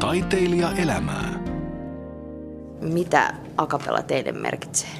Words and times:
Taiteilija 0.00 0.72
elämää. 0.72 1.28
Mitä 2.80 3.34
akapella 3.56 4.02
teille 4.02 4.32
merkitsee? 4.32 4.90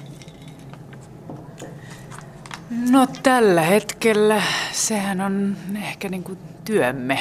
No 2.91 3.07
tällä 3.23 3.63
hetkellä 3.63 4.43
sehän 4.73 5.21
on 5.21 5.57
ehkä 5.83 6.09
niin 6.09 6.25
kuin 6.25 6.39
työmme, 6.65 7.19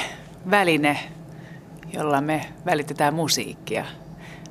väline, 0.49 0.99
jolla 1.93 2.21
me 2.21 2.45
välitetään 2.65 3.13
musiikkia. 3.13 3.85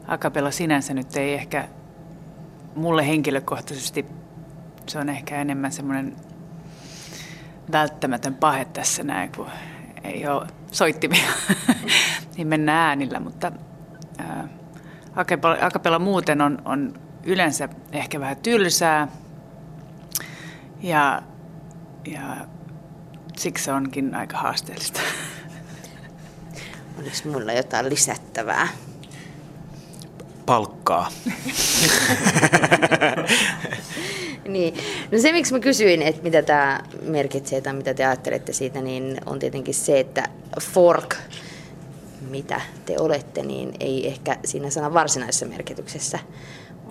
Akapella 0.07 0.51
sinänsä 0.51 0.95
nyt 0.95 1.17
ei 1.17 1.35
ehkä 1.35 1.69
mulle 2.75 3.09
henkilökohtaisesti, 3.09 4.07
se 4.87 4.99
on 4.99 5.09
ehkä 5.09 5.41
enemmän 5.41 5.73
semmoinen 5.73 6.17
välttämätön 7.73 8.35
pahe 8.35 8.65
tässä 8.65 9.03
näin, 9.03 9.33
kun 9.37 9.47
ei 10.05 10.27
ole 10.27 10.47
soittimia, 10.73 11.29
niin 12.37 12.48
mennään 12.48 12.89
äänillä, 12.89 13.21
mutta 13.21 13.53
akapella 15.60 15.98
muuten 15.98 16.41
on, 16.41 16.62
on 16.65 17.01
yleensä 17.24 17.69
ehkä 17.93 18.20
vähän 18.20 18.37
tylsää 18.37 19.09
ja, 20.83 21.23
ja 22.07 22.37
siksi 23.37 23.65
se 23.65 23.73
onkin 23.73 24.15
aika 24.15 24.38
haasteellista. 24.38 25.01
Oliko 26.98 27.16
mulla 27.32 27.52
jotain 27.52 27.88
lisättävää? 27.88 28.69
Palkkaa. 30.48 31.09
niin. 34.48 34.74
No 35.12 35.19
se, 35.19 35.33
miksi 35.33 35.52
mä 35.52 35.61
kysyin, 35.61 36.02
että 36.02 36.23
mitä 36.23 36.43
tämä 36.43 36.80
merkitsee 37.02 37.61
tai 37.61 37.73
mitä 37.74 37.95
te 37.95 38.07
ajattelette 38.07 38.52
siitä, 38.52 38.80
niin 38.80 39.21
on 39.27 39.38
tietenkin 39.38 39.74
se, 39.74 40.01
että 40.01 40.29
fork, 40.61 41.16
mitä 42.30 42.61
te 42.87 42.97
olette, 42.98 43.43
niin 43.43 43.73
ei 43.80 44.07
ehkä 44.07 44.38
siinä 44.45 44.71
sanan 44.71 44.95
varsinaisessa 44.95 45.47
merkityksessä 45.47 46.19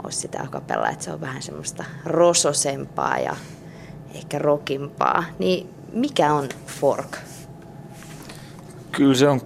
ole 0.03 0.11
sitä 0.11 0.41
akapella, 0.41 0.89
että 0.89 1.03
se 1.05 1.11
on 1.11 1.21
vähän 1.21 1.41
semmoista 1.41 1.83
rososempaa 2.05 3.17
ja 3.17 3.35
ehkä 4.15 4.39
rokimpaa. 4.39 5.23
Niin 5.39 5.69
mikä 5.93 6.33
on 6.33 6.49
fork? 6.67 7.17
Kyllä 8.91 9.15
se 9.15 9.27
on, 9.27 9.41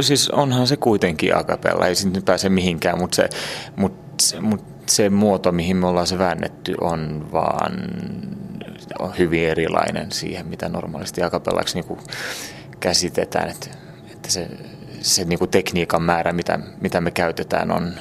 siis 0.00 0.30
onhan 0.30 0.66
se 0.66 0.76
kuitenkin 0.76 1.36
akapella, 1.36 1.86
ei 1.86 1.94
nyt 2.12 2.24
pääse 2.24 2.48
mihinkään, 2.48 2.98
mutta 2.98 3.16
se, 3.16 3.28
mutta 3.76 4.24
se, 4.24 4.40
mutta 4.40 4.72
se 4.86 5.10
muoto, 5.10 5.52
mihin 5.52 5.76
me 5.76 5.86
ollaan 5.86 6.06
se 6.06 6.18
väännetty, 6.18 6.74
on 6.80 7.28
vaan 7.32 7.72
on 8.98 9.12
hyvin 9.18 9.48
erilainen 9.48 10.12
siihen, 10.12 10.46
mitä 10.46 10.68
normaalisti 10.68 11.22
akapellaksi 11.22 11.80
niin 11.80 11.98
käsitetään. 12.80 13.48
Että, 13.48 13.66
että 14.12 14.30
se, 14.30 14.48
se 15.00 15.24
niin 15.24 15.38
kuin 15.38 15.50
tekniikan 15.50 16.02
määrä, 16.02 16.32
mitä, 16.32 16.58
mitä 16.80 17.00
me 17.00 17.10
käytetään, 17.10 17.70
on, 17.70 17.92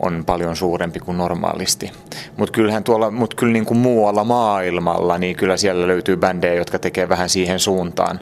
on 0.00 0.24
paljon 0.26 0.56
suurempi 0.56 1.00
kuin 1.00 1.18
normaalisti. 1.18 1.90
Mutta 2.36 2.52
kyllähän 2.52 2.84
tuolla, 2.84 3.10
mut 3.10 3.34
kyllä 3.34 3.52
niin 3.52 3.66
kuin 3.66 3.78
muualla 3.78 4.24
maailmalla, 4.24 5.18
niin 5.18 5.36
kyllä 5.36 5.56
siellä 5.56 5.86
löytyy 5.86 6.16
bändejä, 6.16 6.54
jotka 6.54 6.78
tekee 6.78 7.08
vähän 7.08 7.28
siihen 7.28 7.58
suuntaan. 7.58 8.20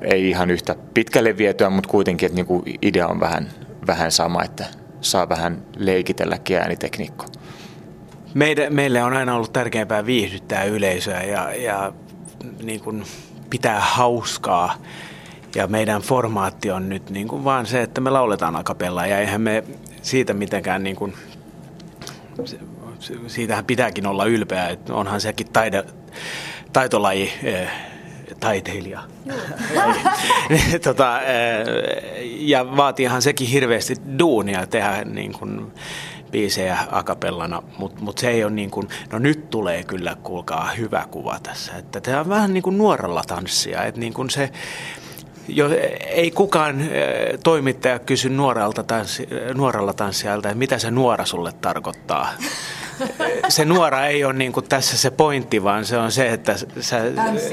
Ei 0.00 0.28
ihan 0.28 0.50
yhtä 0.50 0.76
pitkälle 0.94 1.36
vietyä, 1.36 1.70
mutta 1.70 1.90
kuitenkin, 1.90 2.26
että 2.26 2.36
niin 2.36 2.46
kuin 2.46 2.62
idea 2.82 3.06
on 3.06 3.20
vähän, 3.20 3.48
vähän 3.86 4.12
sama, 4.12 4.44
että 4.44 4.64
saa 5.00 5.28
vähän 5.28 5.62
leikitelläkin 5.76 6.56
äänitekniikko. 6.56 7.26
Meille, 8.34 8.70
meille 8.70 9.02
on 9.02 9.12
aina 9.12 9.34
ollut 9.34 9.52
tärkeämpää 9.52 10.06
viihdyttää 10.06 10.64
yleisöä 10.64 11.22
ja, 11.22 11.54
ja 11.54 11.92
niin 12.62 12.80
kuin 12.80 13.04
pitää 13.50 13.80
hauskaa. 13.80 14.74
Ja 15.54 15.66
meidän 15.66 16.02
formaatti 16.02 16.70
on 16.70 16.88
nyt 16.88 17.10
niin 17.10 17.28
kuin 17.28 17.44
vaan 17.44 17.66
se, 17.66 17.82
että 17.82 18.00
me 18.00 18.10
lauletaan 18.10 18.56
akapella 18.56 19.06
ja 19.06 19.18
eihän 19.18 19.40
me 19.40 19.64
siitä 20.02 20.34
mitenkään 20.34 20.82
niin 20.82 20.96
kuin, 20.96 21.14
siitähän 23.26 23.64
pitääkin 23.64 24.06
olla 24.06 24.24
ylpeä, 24.24 24.68
että 24.68 24.94
onhan 24.94 25.20
sekin 25.20 25.52
taide, 25.52 25.84
taitolaji, 26.72 27.32
eh, 27.42 27.70
taiteilija. 28.40 29.00
tota, 30.84 31.20
eh, 31.22 31.66
ja 32.22 32.76
vaatiihan 32.76 33.22
sekin 33.22 33.48
hirveästi 33.48 33.94
duunia 34.18 34.66
tehdä 34.66 35.04
niin 35.04 35.32
kuin 35.32 35.72
biisejä 36.30 36.78
akapellana, 36.90 37.62
mutta 37.78 38.00
mut 38.00 38.18
se 38.18 38.30
ei 38.30 38.44
ole 38.44 38.52
niin 38.52 38.70
kuin, 38.70 38.88
no 39.12 39.18
nyt 39.18 39.50
tulee 39.50 39.84
kyllä 39.84 40.16
kuulkaa 40.22 40.70
hyvä 40.78 41.06
kuva 41.10 41.38
tässä, 41.42 41.76
että 41.76 42.00
tämä 42.00 42.20
on 42.20 42.28
vähän 42.28 42.54
niin 42.54 42.62
kuin 42.62 42.78
nuorella 42.78 43.22
tanssia, 43.26 43.84
että 43.84 44.00
niin 44.00 44.14
kuin 44.14 44.30
se, 44.30 44.50
jo, 45.48 45.70
ei 46.06 46.30
kukaan 46.30 46.80
eh, 46.80 47.38
toimittaja 47.44 47.98
kysy 47.98 48.28
nuorelta 48.28 48.82
tanssi, 48.82 49.28
nuorella 49.54 49.92
tanssijalta, 49.92 50.48
että 50.48 50.58
mitä 50.58 50.78
se 50.78 50.90
nuora 50.90 51.24
sulle 51.24 51.52
tarkoittaa. 51.52 52.28
Se 53.48 53.64
nuora 53.64 54.06
ei 54.06 54.24
ole 54.24 54.32
niin 54.32 54.52
kuin 54.52 54.68
tässä 54.68 54.98
se 54.98 55.10
pointti, 55.10 55.62
vaan 55.62 55.84
se 55.84 55.98
on 55.98 56.12
se, 56.12 56.28
että 56.28 56.56
sä, 56.80 57.00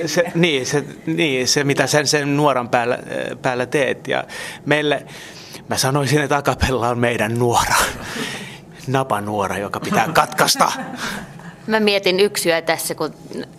se, 0.06 0.24
niin, 0.36 0.66
se, 0.66 0.86
niin, 1.06 1.48
se, 1.48 1.64
mitä 1.64 1.88
sen, 1.88 2.08
sen 2.08 2.38
nuoran 2.38 2.70
päällä, 2.70 3.00
päällä 3.42 3.66
teet. 3.66 4.08
Ja 4.08 4.24
meille, 4.66 5.06
mä 5.70 5.78
sanoisin, 5.78 6.22
että 6.22 6.38
akapella 6.38 6.90
on 6.90 7.00
meidän 7.00 7.40
nuora. 7.40 7.76
Napanuora, 8.88 9.58
joka 9.58 9.80
pitää 9.80 10.10
katkaista. 10.14 10.72
Mä 11.68 11.80
mietin 11.80 12.20
yksyä 12.20 12.62
tässä, 12.62 12.96
kun 12.96 13.14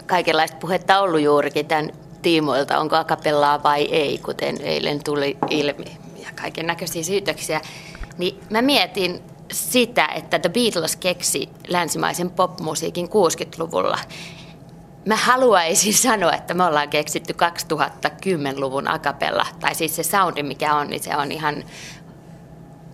kaikenlaista 0.07 0.57
puhetta 0.57 0.99
on 0.99 1.05
ollut 1.05 1.21
juurikin 1.21 1.67
tämän 1.67 1.91
tiimoilta, 2.23 2.79
onko 2.79 2.97
akapellaa 2.97 3.63
vai 3.63 3.85
ei, 3.85 4.19
kuten 4.19 4.57
eilen 4.61 5.05
tuli 5.05 5.37
ilmi 5.51 5.99
ja 6.23 6.29
kaiken 6.41 6.67
näköisiä 6.67 7.03
syytöksiä, 7.03 7.61
niin 8.19 8.41
mä 8.51 8.63
mietin 8.63 9.23
sitä, 9.53 10.07
että 10.07 10.39
The 10.39 10.49
Beatles 10.49 10.97
keksi 10.97 11.49
länsimaisen 11.69 12.31
popmusiikin 12.31 13.07
60-luvulla. 13.07 13.99
Mä 15.07 15.17
haluaisin 15.17 15.95
sanoa, 16.09 16.33
että 16.33 16.55
me 16.55 16.65
ollaan 16.65 16.89
keksitty 16.89 17.35
2010-luvun 18.07 18.89
akapella, 18.89 19.47
tai 19.61 19.75
siis 19.75 19.97
se 19.97 20.03
soundi 20.03 20.43
mikä 20.43 20.75
on, 20.75 20.87
niin 20.87 21.03
se 21.03 21.17
on 21.17 21.33
ihan 21.33 21.65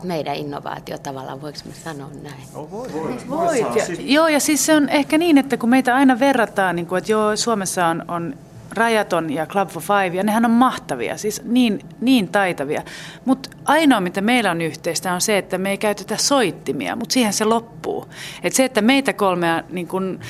meidän 0.02 0.36
innovaatio 0.36 0.98
tavallaan, 0.98 1.42
voiko 1.42 1.58
mä 1.64 1.72
sanoa 1.84 2.10
näin? 2.22 2.42
No, 2.54 2.70
voi, 2.70 2.92
voi, 2.92 3.16
voi. 3.28 3.60
Ja, 3.60 3.69
joo, 3.98 4.28
ja 4.28 4.40
siis 4.40 4.66
se 4.66 4.74
on 4.74 4.88
ehkä 4.88 5.19
niin, 5.19 5.38
että 5.38 5.56
kun 5.56 5.69
meitä 5.69 5.94
aina 5.94 6.19
verrataan, 6.19 6.76
niin 6.76 6.86
kuin, 6.86 6.98
että 6.98 7.12
joo, 7.12 7.36
Suomessa 7.36 7.86
on, 7.86 8.04
on 8.08 8.36
Rajaton 8.74 9.32
ja 9.32 9.46
Club 9.46 9.68
for 9.68 9.82
Five, 9.82 10.16
ja 10.16 10.22
nehän 10.22 10.44
on 10.44 10.50
mahtavia, 10.50 11.16
siis 11.16 11.42
niin, 11.44 11.80
niin 12.00 12.28
taitavia. 12.28 12.82
Mutta 13.24 13.50
ainoa, 13.64 14.00
mitä 14.00 14.20
meillä 14.20 14.50
on 14.50 14.60
yhteistä, 14.60 15.14
on 15.14 15.20
se, 15.20 15.38
että 15.38 15.58
me 15.58 15.70
ei 15.70 15.78
käytetä 15.78 16.16
soittimia, 16.16 16.96
mutta 16.96 17.12
siihen 17.12 17.32
se 17.32 17.44
loppuu. 17.44 18.08
Et 18.42 18.52
se, 18.52 18.64
että 18.64 18.82
meitä 18.82 19.12
kolmea 19.12 19.62
niin 19.70 19.88
kun, 19.88 20.20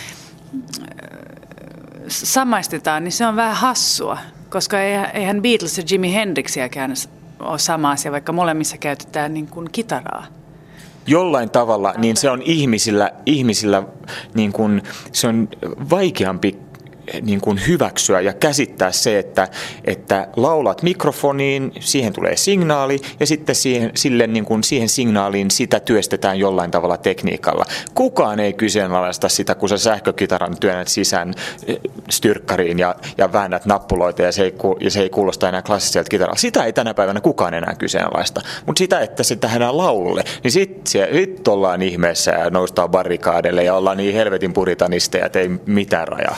samaistetaan, 2.09 3.05
niin 3.05 3.13
se 3.13 3.27
on 3.27 3.37
vähän 3.37 3.57
hassua, 3.57 4.19
koska 4.51 4.81
eihän 5.15 5.43
Beatles 5.43 5.79
ja 5.79 5.85
Jimi 5.91 6.15
Hendrixiäkään 6.15 6.95
ole 7.41 7.59
sama 7.59 7.91
asia, 7.91 8.13
vaikka 8.13 8.33
molemmissa 8.33 8.79
käytetään 8.79 9.35
niin 9.35 9.47
kuin 9.47 9.69
kitaraa 9.73 10.27
jollain 11.07 11.51
tavalla, 11.51 11.95
niin 11.97 12.17
se 12.17 12.31
on 12.31 12.43
ihmisillä, 12.43 13.11
ihmisillä 13.27 13.83
niin 14.35 14.53
kuin, 14.53 14.83
se 15.13 15.27
on 15.29 15.49
vaikeampi 15.91 16.59
niin 17.21 17.41
kuin 17.41 17.61
hyväksyä 17.67 18.21
ja 18.21 18.33
käsittää 18.33 18.93
se, 18.93 19.19
että, 19.19 19.49
että 19.85 20.29
laulat 20.37 20.83
mikrofoniin, 20.83 21.73
siihen 21.81 22.13
tulee 22.13 22.37
signaali 22.37 23.01
ja 23.21 23.27
sitten 23.27 23.55
siihen, 23.55 23.91
sille, 23.95 24.27
niin 24.27 24.45
kuin 24.45 24.65
siihen 24.65 24.89
signaaliin 24.89 25.51
sitä 25.51 25.81
työstetään 25.81 26.39
jollain 26.39 26.71
tavalla 26.71 26.97
tekniikalla. 26.97 27.65
Kukaan 27.95 28.41
ei 28.41 28.53
kyseenalaista 28.53 29.29
sitä, 29.29 29.55
kun 29.55 29.69
sä 29.69 29.79
sähkökitaran 29.79 30.57
työnnät 30.61 30.89
sisään 30.89 31.35
eh, 31.67 31.79
styrkkariin 32.11 32.79
ja, 32.79 32.95
ja 33.19 33.33
väännät 33.33 33.67
nappuloita 33.67 34.23
ja 34.23 34.33
se, 34.33 34.43
ei, 34.43 34.55
ja 34.81 34.91
se 34.91 35.01
ei 35.01 35.11
kuulosta 35.11 35.49
enää 35.49 35.63
klassiselta 35.63 36.09
kitaralta. 36.09 36.41
Sitä 36.41 36.65
ei 36.65 36.73
tänä 36.73 36.95
päivänä 36.95 37.21
kukaan 37.21 37.55
enää 37.55 37.75
kyseenalaista. 37.79 38.41
Mutta 38.67 38.79
sitä, 38.79 39.01
että 39.01 39.23
se 39.23 39.37
tehdään 39.37 39.77
laululle, 39.77 40.25
niin 40.43 40.53
sitten 40.53 40.83
sit 41.13 41.49
ollaan 41.49 41.83
ihmeessä 41.83 42.31
ja 42.31 42.51
noustaan 42.51 42.91
barrikaadelle 42.91 43.65
ja 43.65 43.75
ollaan 43.75 43.97
niin 43.97 44.15
helvetin 44.15 44.53
puritanisteja, 44.53 45.27
että 45.27 45.39
ei 45.39 45.51
mitään 45.67 46.09
rajaa. 46.09 46.37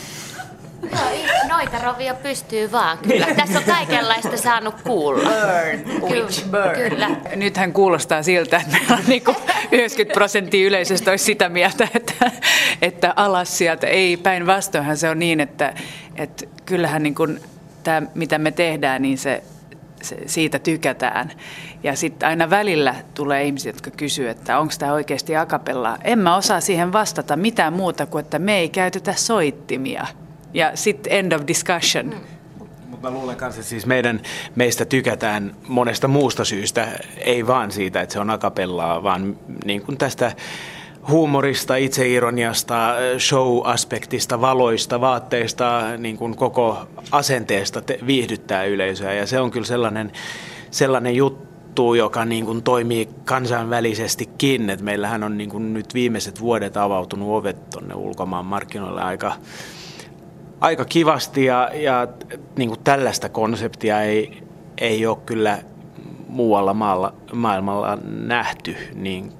Noita 1.64 1.86
rovia 1.86 2.14
pystyy 2.14 2.72
vaan, 2.72 2.98
kyllä. 2.98 3.26
Niin. 3.26 3.36
Tässä 3.36 3.58
on 3.58 3.64
kaikenlaista 3.64 4.36
saanut 4.36 4.74
kuulla. 4.82 5.30
Burn, 6.00 6.12
witch, 6.12 6.50
burn. 6.50 6.90
Kyllä. 6.90 7.10
Nythän 7.36 7.72
kuulostaa 7.72 8.22
siltä, 8.22 8.56
että 8.56 8.78
meillä 8.78 8.96
on 8.96 9.02
niin 9.06 9.22
90 9.72 10.14
prosenttia 10.14 10.66
yleisöstä 10.66 11.10
olisi 11.10 11.24
sitä 11.24 11.48
mieltä, 11.48 11.88
että, 11.94 12.30
että 12.82 13.12
alas 13.16 13.58
sieltä. 13.58 13.86
Ei, 13.86 14.16
päinvastoinhan 14.16 14.96
se 14.96 15.08
on 15.08 15.18
niin, 15.18 15.40
että, 15.40 15.74
että 16.16 16.46
kyllähän 16.64 17.02
niin 17.02 17.14
kuin 17.14 17.40
tämä, 17.82 18.02
mitä 18.14 18.38
me 18.38 18.50
tehdään, 18.50 19.02
niin 19.02 19.18
se 19.18 19.42
se, 20.02 20.16
siitä 20.26 20.58
tykätään. 20.58 21.30
Ja 21.82 21.96
sitten 21.96 22.28
aina 22.28 22.50
välillä 22.50 22.94
tulee 23.14 23.44
ihmisiä, 23.44 23.68
jotka 23.68 23.90
kysyy, 23.90 24.28
että 24.28 24.58
onko 24.58 24.74
tämä 24.78 24.92
oikeasti 24.92 25.36
akapella. 25.36 25.98
En 26.04 26.18
mä 26.18 26.36
osaa 26.36 26.60
siihen 26.60 26.92
vastata 26.92 27.36
mitään 27.36 27.72
muuta 27.72 28.06
kuin, 28.06 28.24
että 28.24 28.38
me 28.38 28.58
ei 28.58 28.68
käytetä 28.68 29.12
soittimia. 29.12 30.06
Ja 30.54 30.70
sitten 30.74 31.12
end 31.12 31.32
of 31.32 31.42
discussion. 31.46 32.06
Mm. 32.06 32.20
Mutta 32.88 33.10
mä 33.10 33.16
luulen 33.16 33.36
kanssa, 33.36 33.60
että 33.60 33.70
siis 33.70 33.86
meidän, 33.86 34.20
meistä 34.54 34.84
tykätään 34.84 35.56
monesta 35.68 36.08
muusta 36.08 36.44
syystä, 36.44 36.88
ei 37.16 37.46
vaan 37.46 37.70
siitä, 37.70 38.00
että 38.00 38.12
se 38.12 38.20
on 38.20 38.30
akapellaa, 38.30 39.02
vaan 39.02 39.36
niin 39.64 39.82
kuin 39.82 39.98
tästä 39.98 40.32
huumorista, 41.08 41.76
itseironiasta, 41.76 42.94
show-aspektista, 43.18 44.40
valoista, 44.40 45.00
vaatteista, 45.00 45.82
niin 45.98 46.16
kuin 46.16 46.36
koko 46.36 46.88
asenteesta 47.10 47.80
te- 47.80 47.98
viihdyttää 48.06 48.64
yleisöä. 48.64 49.14
Ja 49.14 49.26
se 49.26 49.40
on 49.40 49.50
kyllä 49.50 49.66
sellainen, 49.66 50.12
sellainen 50.70 51.16
juttu, 51.16 51.94
joka 51.94 52.24
niin 52.24 52.44
kuin 52.44 52.62
toimii 52.62 53.08
kansainvälisestikin. 53.24 54.70
Et 54.70 54.80
meillähän 54.80 55.22
on 55.22 55.38
niin 55.38 55.50
kuin 55.50 55.74
nyt 55.74 55.94
viimeiset 55.94 56.40
vuodet 56.40 56.76
avautunut 56.76 57.28
ovet 57.30 57.70
tuonne 57.70 57.94
ulkomaan 57.94 58.46
markkinoille 58.46 59.02
aika, 59.02 59.32
aika 60.60 60.84
kivasti 60.84 61.44
ja, 61.44 61.70
ja 61.74 62.08
niin 62.56 62.68
kuin 62.68 62.80
tällaista 62.84 63.28
konseptia 63.28 64.02
ei, 64.02 64.42
ei 64.78 65.06
ole 65.06 65.18
kyllä 65.26 65.58
muualla 66.28 66.74
maalla, 66.74 67.14
maailmalla 67.32 67.98
nähty, 68.06 68.76
niin, 68.94 69.32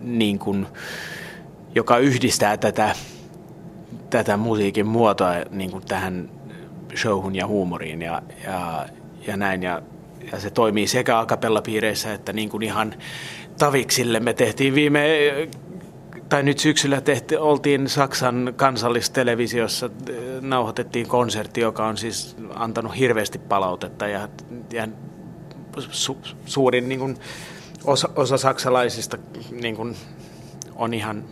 niin 0.00 0.38
kuin, 0.38 0.66
joka 1.74 1.98
yhdistää 1.98 2.56
tätä, 2.56 2.94
tätä 4.10 4.36
musiikin 4.36 4.86
muotoa 4.86 5.32
niin 5.50 5.70
kuin 5.70 5.84
tähän 5.84 6.30
showhun 6.96 7.34
ja 7.34 7.46
huumoriin 7.46 8.02
ja, 8.02 8.22
ja, 8.44 8.88
ja 9.26 9.36
näin. 9.36 9.62
Ja, 9.62 9.82
ja 10.32 10.40
se 10.40 10.50
toimii 10.50 10.86
sekä 10.86 11.18
akapellapiireissä 11.18 12.12
että 12.12 12.32
niin 12.32 12.48
kuin 12.48 12.62
ihan 12.62 12.94
taviksille. 13.58 14.20
Me 14.20 14.34
tehtiin 14.34 14.74
viime 14.74 15.06
tai 16.28 16.42
nyt 16.42 16.58
syksyllä 16.58 17.00
tehti, 17.00 17.36
oltiin 17.36 17.88
Saksan 17.88 18.52
kansallistelevisiossa, 18.56 19.90
nauhoitettiin 20.40 21.08
konsertti, 21.08 21.60
joka 21.60 21.86
on 21.86 21.96
siis 21.96 22.36
antanut 22.54 22.98
hirveästi 22.98 23.38
palautetta 23.38 24.06
ja, 24.06 24.28
ja 24.72 24.88
su, 25.90 26.18
suurin 26.46 26.88
niin 26.88 27.00
kuin, 27.00 27.16
osa, 27.84 28.08
osa 28.16 28.38
saksalaisista 28.38 29.18
niin 29.50 29.76
kuin, 29.76 29.96
on 30.76 30.94
ihan 30.94 31.24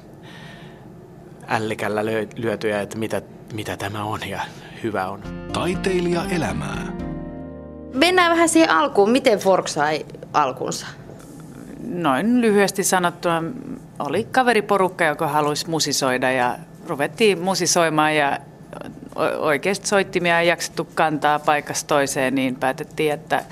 ällikällä 1.48 2.04
lyötyjä, 2.36 2.80
että 2.80 2.98
mitä, 2.98 3.22
mitä 3.52 3.76
tämä 3.76 4.04
on 4.04 4.28
ja 4.28 4.40
hyvä 4.82 5.08
on. 5.08 5.22
Taiteilija 5.52 6.24
elämää. 6.30 6.92
Mennään 7.94 8.30
vähän 8.30 8.48
siihen 8.48 8.70
alkuun. 8.70 9.10
Miten 9.10 9.38
Fork 9.38 9.68
sai 9.68 10.06
alkunsa? 10.32 10.86
Noin 11.88 12.40
lyhyesti 12.40 12.84
sanottuna 12.84 13.42
oli 13.98 14.24
kaveriporukka, 14.24 15.04
joka 15.04 15.28
halusi 15.28 15.70
musisoida 15.70 16.32
ja 16.32 16.58
ruvettiin 16.86 17.40
musisoimaan 17.40 18.16
ja 18.16 18.38
oikeasti 19.38 19.86
soittimia 19.86 20.40
ei 20.40 20.48
jaksettu 20.48 20.88
kantaa 20.94 21.38
paikasta 21.38 21.88
toiseen, 21.88 22.34
niin 22.34 22.56
päätettiin, 22.56 23.12
että 23.12 23.44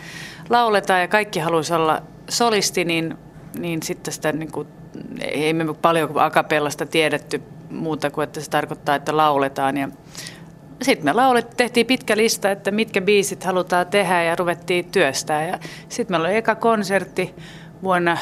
lauletaan 0.51 1.01
ja 1.01 1.09
kaikki 1.09 1.41
halusi 1.41 1.75
olla 1.75 2.03
solisti, 2.29 2.85
niin, 2.85 3.19
niin 3.59 3.83
sitten 3.83 4.15
sitä 4.15 4.33
niin 4.33 4.53
kuin, 4.53 4.69
ei 5.21 5.53
me 5.53 5.75
paljon 5.83 6.11
akapellasta 6.15 6.87
tiedetty 6.87 7.43
muuta 7.71 8.11
kuin, 8.11 8.25
että 8.25 8.41
se 8.41 8.51
tarkoittaa, 8.51 8.95
että 8.95 9.17
lauletaan. 9.17 9.77
Ja 9.77 9.89
sitten 10.83 11.05
me 11.05 11.13
laulet, 11.13 11.57
tehtiin 11.57 11.87
pitkä 11.87 12.17
lista, 12.17 12.51
että 12.51 12.71
mitkä 12.71 13.01
biisit 13.01 13.45
halutaan 13.45 13.87
tehdä 13.87 14.23
ja 14.23 14.37
ruvettiin 14.37 14.85
työstää. 14.85 15.47
Ja 15.47 15.59
sitten 15.89 16.15
meillä 16.15 16.29
oli 16.29 16.37
eka 16.37 16.55
konsertti 16.55 17.35
vuonna 17.83 18.19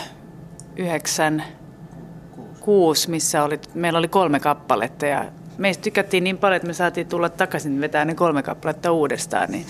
96, 2.60 3.10
missä 3.10 3.44
oli, 3.44 3.60
meillä 3.74 3.98
oli 3.98 4.08
kolme 4.08 4.40
kappaletta 4.40 5.06
ja 5.06 5.24
meistä 5.58 5.82
tykättiin 5.82 6.24
niin 6.24 6.38
paljon, 6.38 6.56
että 6.56 6.66
me 6.66 6.72
saatiin 6.72 7.06
tulla 7.06 7.28
takaisin 7.28 7.80
vetää 7.80 8.04
ne 8.04 8.14
kolme 8.14 8.42
kappaletta 8.42 8.92
uudestaan. 8.92 9.50
Niin. 9.50 9.66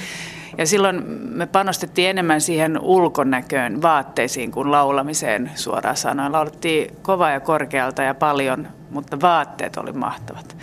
Ja 0.59 0.67
silloin 0.67 1.05
me 1.11 1.47
panostettiin 1.47 2.11
enemmän 2.11 2.41
siihen 2.41 2.81
ulkonäköön, 2.81 3.83
vaatteisiin 3.83 4.51
kuin 4.51 4.71
laulamiseen 4.71 5.51
suoraan 5.55 5.97
sanoen. 5.97 6.33
Laulettiin 6.33 6.97
kova 7.03 7.31
ja 7.31 7.41
korkealta 7.41 8.03
ja 8.03 8.15
paljon, 8.15 8.69
mutta 8.91 9.21
vaatteet 9.21 9.77
oli 9.77 9.93
mahtavat. 9.93 10.57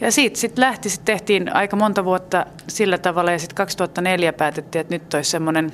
Ja 0.00 0.12
siitä 0.12 0.38
sitten 0.38 0.64
lähti, 0.64 0.90
sit 0.90 1.04
tehtiin 1.04 1.56
aika 1.56 1.76
monta 1.76 2.04
vuotta 2.04 2.46
sillä 2.68 2.98
tavalla 2.98 3.32
ja 3.32 3.38
sitten 3.38 3.56
2004 3.56 4.32
päätettiin, 4.32 4.80
että 4.80 4.94
nyt 4.94 5.14
olisi 5.14 5.30
semmoinen, 5.30 5.72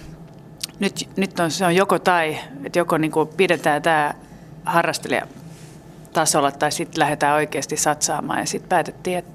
nyt, 0.81 1.09
nyt 1.17 1.41
on, 1.41 1.51
se 1.51 1.67
on 1.67 1.77
joko 1.77 1.99
tai, 1.99 2.39
että 2.65 2.79
joko 2.79 2.99
niin 2.99 3.13
pidetään 3.37 3.83
tämä 3.83 4.15
harrastelijatasolla 6.17 6.51
tai 6.53 6.73
sitten 6.73 7.01
lähdetään 7.01 7.35
oikeasti 7.35 7.77
satsaamaan. 7.77 8.39
Ja 8.39 8.47
sitten 8.47 8.69
päätettiin, 8.69 9.19
että 9.19 9.33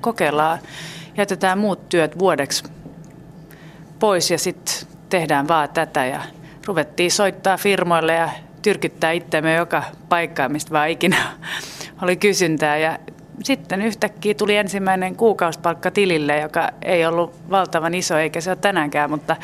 kokeillaan, 0.00 0.58
jätetään 1.16 1.58
muut 1.58 1.88
työt 1.88 2.18
vuodeksi 2.18 2.64
pois 3.98 4.30
ja 4.30 4.38
sitten 4.38 4.74
tehdään 5.08 5.48
vaan 5.48 5.68
tätä. 5.68 6.06
Ja 6.06 6.20
ruvettiin 6.66 7.10
soittaa 7.10 7.56
firmoille 7.56 8.14
ja 8.14 8.30
tyrkyttää 8.62 9.10
itseämme 9.10 9.54
joka 9.54 9.82
paikkaan, 10.08 10.52
mistä 10.52 10.70
vaan 10.70 10.90
ikinä 10.90 11.16
oli 12.02 12.16
kysyntää. 12.16 12.76
Ja 12.76 12.98
sitten 13.42 13.82
yhtäkkiä 13.82 14.34
tuli 14.34 14.56
ensimmäinen 14.56 15.16
kuukausipalkka 15.16 15.90
tilille, 15.90 16.40
joka 16.40 16.70
ei 16.82 17.06
ollut 17.06 17.34
valtavan 17.50 17.94
iso 17.94 18.18
eikä 18.18 18.40
se 18.40 18.50
ole 18.50 18.58
tänäänkään, 18.60 19.10
mutta, 19.10 19.36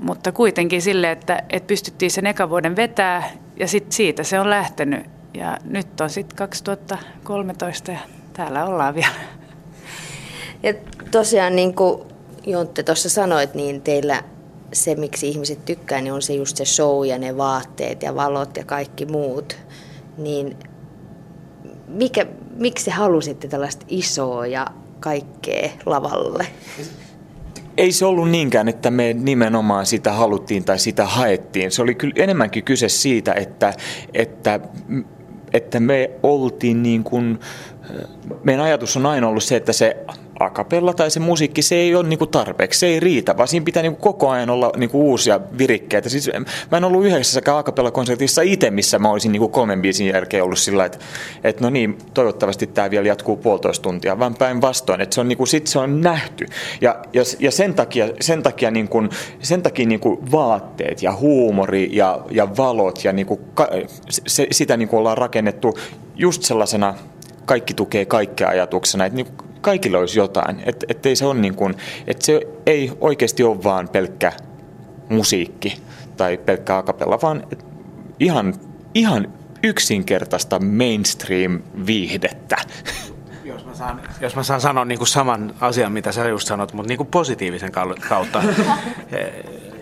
mutta 0.00 0.32
kuitenkin 0.32 0.82
sille, 0.82 1.10
että, 1.10 1.42
että 1.50 1.66
pystyttiin 1.66 2.10
sen 2.10 2.26
eka 2.26 2.48
vuoden 2.48 2.76
vetää 2.76 3.30
ja 3.56 3.68
sit 3.68 3.92
siitä 3.92 4.22
se 4.22 4.40
on 4.40 4.50
lähtenyt. 4.50 5.17
Ja 5.34 5.58
nyt 5.64 6.00
on 6.00 6.10
sitten 6.10 6.36
2013 6.36 7.92
ja 7.92 7.98
täällä 8.32 8.64
ollaan 8.64 8.94
vielä. 8.94 9.14
Ja 10.62 10.74
tosiaan 11.10 11.56
niin 11.56 11.74
kuin 11.74 12.02
Jontte 12.46 12.82
tuossa 12.82 13.08
sanoit, 13.08 13.54
niin 13.54 13.82
teillä 13.82 14.22
se, 14.72 14.94
miksi 14.94 15.28
ihmiset 15.28 15.64
tykkää, 15.64 16.00
niin 16.00 16.12
on 16.12 16.22
se 16.22 16.34
just 16.34 16.56
se 16.56 16.64
show 16.64 17.06
ja 17.06 17.18
ne 17.18 17.36
vaatteet 17.36 18.02
ja 18.02 18.14
valot 18.14 18.56
ja 18.56 18.64
kaikki 18.64 19.06
muut. 19.06 19.56
Niin 20.18 20.56
mikä, 21.88 22.26
miksi 22.56 22.90
halusitte 22.90 23.48
tällaista 23.48 23.86
isoa 23.88 24.46
ja 24.46 24.66
kaikkea 25.00 25.70
lavalle? 25.86 26.46
Ei 27.76 27.92
se 27.92 28.06
ollut 28.06 28.30
niinkään, 28.30 28.68
että 28.68 28.90
me 28.90 29.12
nimenomaan 29.12 29.86
sitä 29.86 30.12
haluttiin 30.12 30.64
tai 30.64 30.78
sitä 30.78 31.06
haettiin. 31.06 31.70
Se 31.70 31.82
oli 31.82 31.94
kyllä 31.94 32.14
enemmänkin 32.16 32.64
kyse 32.64 32.88
siitä, 32.88 33.32
että, 33.32 33.72
että, 34.14 34.60
että 35.52 35.80
me 35.80 36.10
oltiin 36.22 36.82
niin 36.82 37.04
kuin, 37.04 37.40
meidän 38.44 38.64
ajatus 38.64 38.96
on 38.96 39.06
aina 39.06 39.28
ollut 39.28 39.44
se, 39.44 39.56
että 39.56 39.72
se 39.72 39.96
akapella 40.40 40.94
tai 40.94 41.10
se 41.10 41.20
musiikki, 41.20 41.62
se 41.62 41.74
ei 41.74 41.94
ole 41.94 42.08
niinku 42.08 42.26
tarpeeksi, 42.26 42.80
se 42.80 42.86
ei 42.86 43.00
riitä, 43.00 43.36
vaan 43.36 43.48
siinä 43.48 43.64
pitää 43.64 43.82
niinku 43.82 44.00
koko 44.00 44.30
ajan 44.30 44.50
olla 44.50 44.72
niinku 44.76 45.10
uusia 45.10 45.40
virikkeitä. 45.58 46.08
Siis 46.08 46.30
mä 46.70 46.76
en 46.76 46.84
ollut 46.84 47.04
yhdessäkään 47.04 47.58
akapella-konsertissa 47.58 48.42
itse, 48.42 48.70
missä 48.70 48.98
mä 48.98 49.10
olisin 49.10 49.32
niinku 49.32 49.48
kolmen 49.48 49.82
biisin 49.82 50.06
jälkeen 50.06 50.44
ollut 50.44 50.58
sillä 50.58 50.84
että 50.84 50.98
et 51.44 51.60
no 51.60 51.70
niin, 51.70 51.98
toivottavasti 52.14 52.66
tämä 52.66 52.90
vielä 52.90 53.08
jatkuu 53.08 53.36
puolitoista 53.36 53.82
tuntia, 53.82 54.18
vaan 54.18 54.34
päinvastoin, 54.34 55.00
että 55.00 55.14
se 55.14 55.20
on, 55.20 55.28
niinku, 55.28 55.46
se 55.46 55.78
on 55.78 56.00
nähty. 56.00 56.46
Ja, 56.80 56.96
ja, 57.12 57.22
ja 57.38 57.50
sen 57.50 57.74
takia, 57.74 58.08
sen 58.20 58.42
takia, 58.42 58.70
niinku, 58.70 59.04
sen 59.40 59.62
takia 59.62 59.86
niinku 59.86 60.18
vaatteet 60.32 61.02
ja 61.02 61.12
huumori 61.12 61.88
ja, 61.92 62.20
ja 62.30 62.56
valot 62.56 63.04
ja 63.04 63.12
niinku, 63.12 63.40
se, 64.08 64.46
sitä 64.50 64.76
niinku 64.76 64.96
ollaan 64.96 65.18
rakennettu 65.18 65.78
just 66.16 66.42
sellaisena 66.42 66.94
kaikki 67.48 67.74
tukee 67.74 68.04
kaikkea 68.04 68.48
ajatuksena, 68.48 69.04
että 69.04 69.16
niinku 69.16 69.44
kaikilla 69.60 69.98
olisi 69.98 70.18
jotain. 70.18 70.62
Että 70.66 70.86
et 70.88 71.06
ei 71.06 71.16
se 71.16 71.26
on 71.26 71.42
niin 71.42 71.54
kuin, 71.54 71.74
että 72.06 72.26
se 72.26 72.40
ei 72.66 72.92
oikeasti 73.00 73.42
ole 73.42 73.64
vaan 73.64 73.88
pelkkä 73.88 74.32
musiikki 75.08 75.82
tai 76.16 76.36
pelkkä 76.36 76.76
akapella, 76.76 77.18
vaan 77.22 77.46
ihan, 78.20 78.54
ihan 78.94 79.32
yksinkertaista 79.62 80.58
mainstream-viihdettä. 80.58 82.56
Jos 83.44 83.64
mä 83.64 83.74
saan, 83.74 84.02
jos 84.20 84.36
mä 84.36 84.42
saan 84.42 84.60
sanoa 84.60 84.84
niin 84.84 84.98
kuin 84.98 85.08
saman 85.08 85.54
asian, 85.60 85.92
mitä 85.92 86.12
sä 86.12 86.28
just 86.28 86.48
sanot, 86.48 86.72
mutta 86.72 86.88
niin 86.88 86.96
kuin 86.96 87.06
positiivisen 87.06 87.72
kautta, 88.08 88.42
eh, 89.12 89.32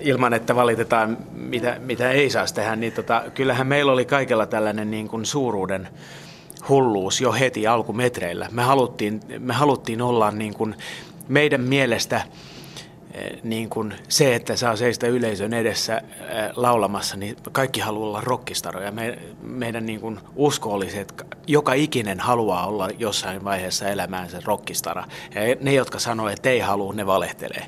ilman 0.00 0.34
että 0.34 0.56
valitetaan, 0.56 1.18
mitä, 1.32 1.76
mitä 1.80 2.10
ei 2.10 2.30
saisi 2.30 2.54
tehdä, 2.54 2.76
niin 2.76 2.92
tota, 2.92 3.22
kyllähän 3.34 3.66
meillä 3.66 3.92
oli 3.92 4.04
kaikella 4.04 4.46
tällainen 4.46 4.90
niin 4.90 5.08
kuin 5.08 5.26
suuruuden 5.26 5.88
hulluus 6.68 7.20
jo 7.20 7.32
heti 7.32 7.66
alkumetreillä. 7.66 8.48
Me 8.50 8.62
haluttiin, 8.62 9.20
me 9.38 9.54
haluttiin 9.54 10.02
olla 10.02 10.30
niin 10.30 10.54
kuin 10.54 10.74
meidän 11.28 11.60
mielestä 11.60 12.20
eh, 13.14 13.42
niin 13.42 13.70
kuin 13.70 13.94
se, 14.08 14.34
että 14.34 14.56
saa 14.56 14.76
seistä 14.76 15.06
yleisön 15.06 15.52
edessä 15.52 15.96
eh, 15.96 16.02
laulamassa, 16.56 17.16
niin 17.16 17.36
kaikki 17.52 17.80
haluaa 17.80 18.08
olla 18.08 18.20
rockistaroja. 18.20 18.92
Me, 18.92 19.18
meidän 19.42 19.86
niin 19.86 20.00
kuin 20.00 20.20
usko 20.36 20.72
oli 20.72 20.90
se, 20.90 21.00
että 21.00 21.24
joka 21.46 21.72
ikinen 21.72 22.20
haluaa 22.20 22.66
olla 22.66 22.88
jossain 22.98 23.44
vaiheessa 23.44 23.88
elämäänsä 23.88 24.42
rockistara. 24.44 25.04
Ja 25.34 25.40
ne, 25.60 25.72
jotka 25.72 25.98
sanoo, 25.98 26.28
että 26.28 26.50
ei 26.50 26.60
halua, 26.60 26.92
ne 26.92 27.06
valehtelee. 27.06 27.66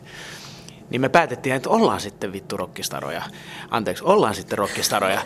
Niin 0.90 1.00
me 1.00 1.08
päätettiin, 1.08 1.54
että 1.54 1.70
ollaan 1.70 2.00
sitten 2.00 2.32
vittu 2.32 2.56
rockistaroja. 2.56 3.22
Anteeksi, 3.70 4.04
ollaan 4.04 4.34
sitten 4.34 4.58
rockistaroja. 4.58 5.20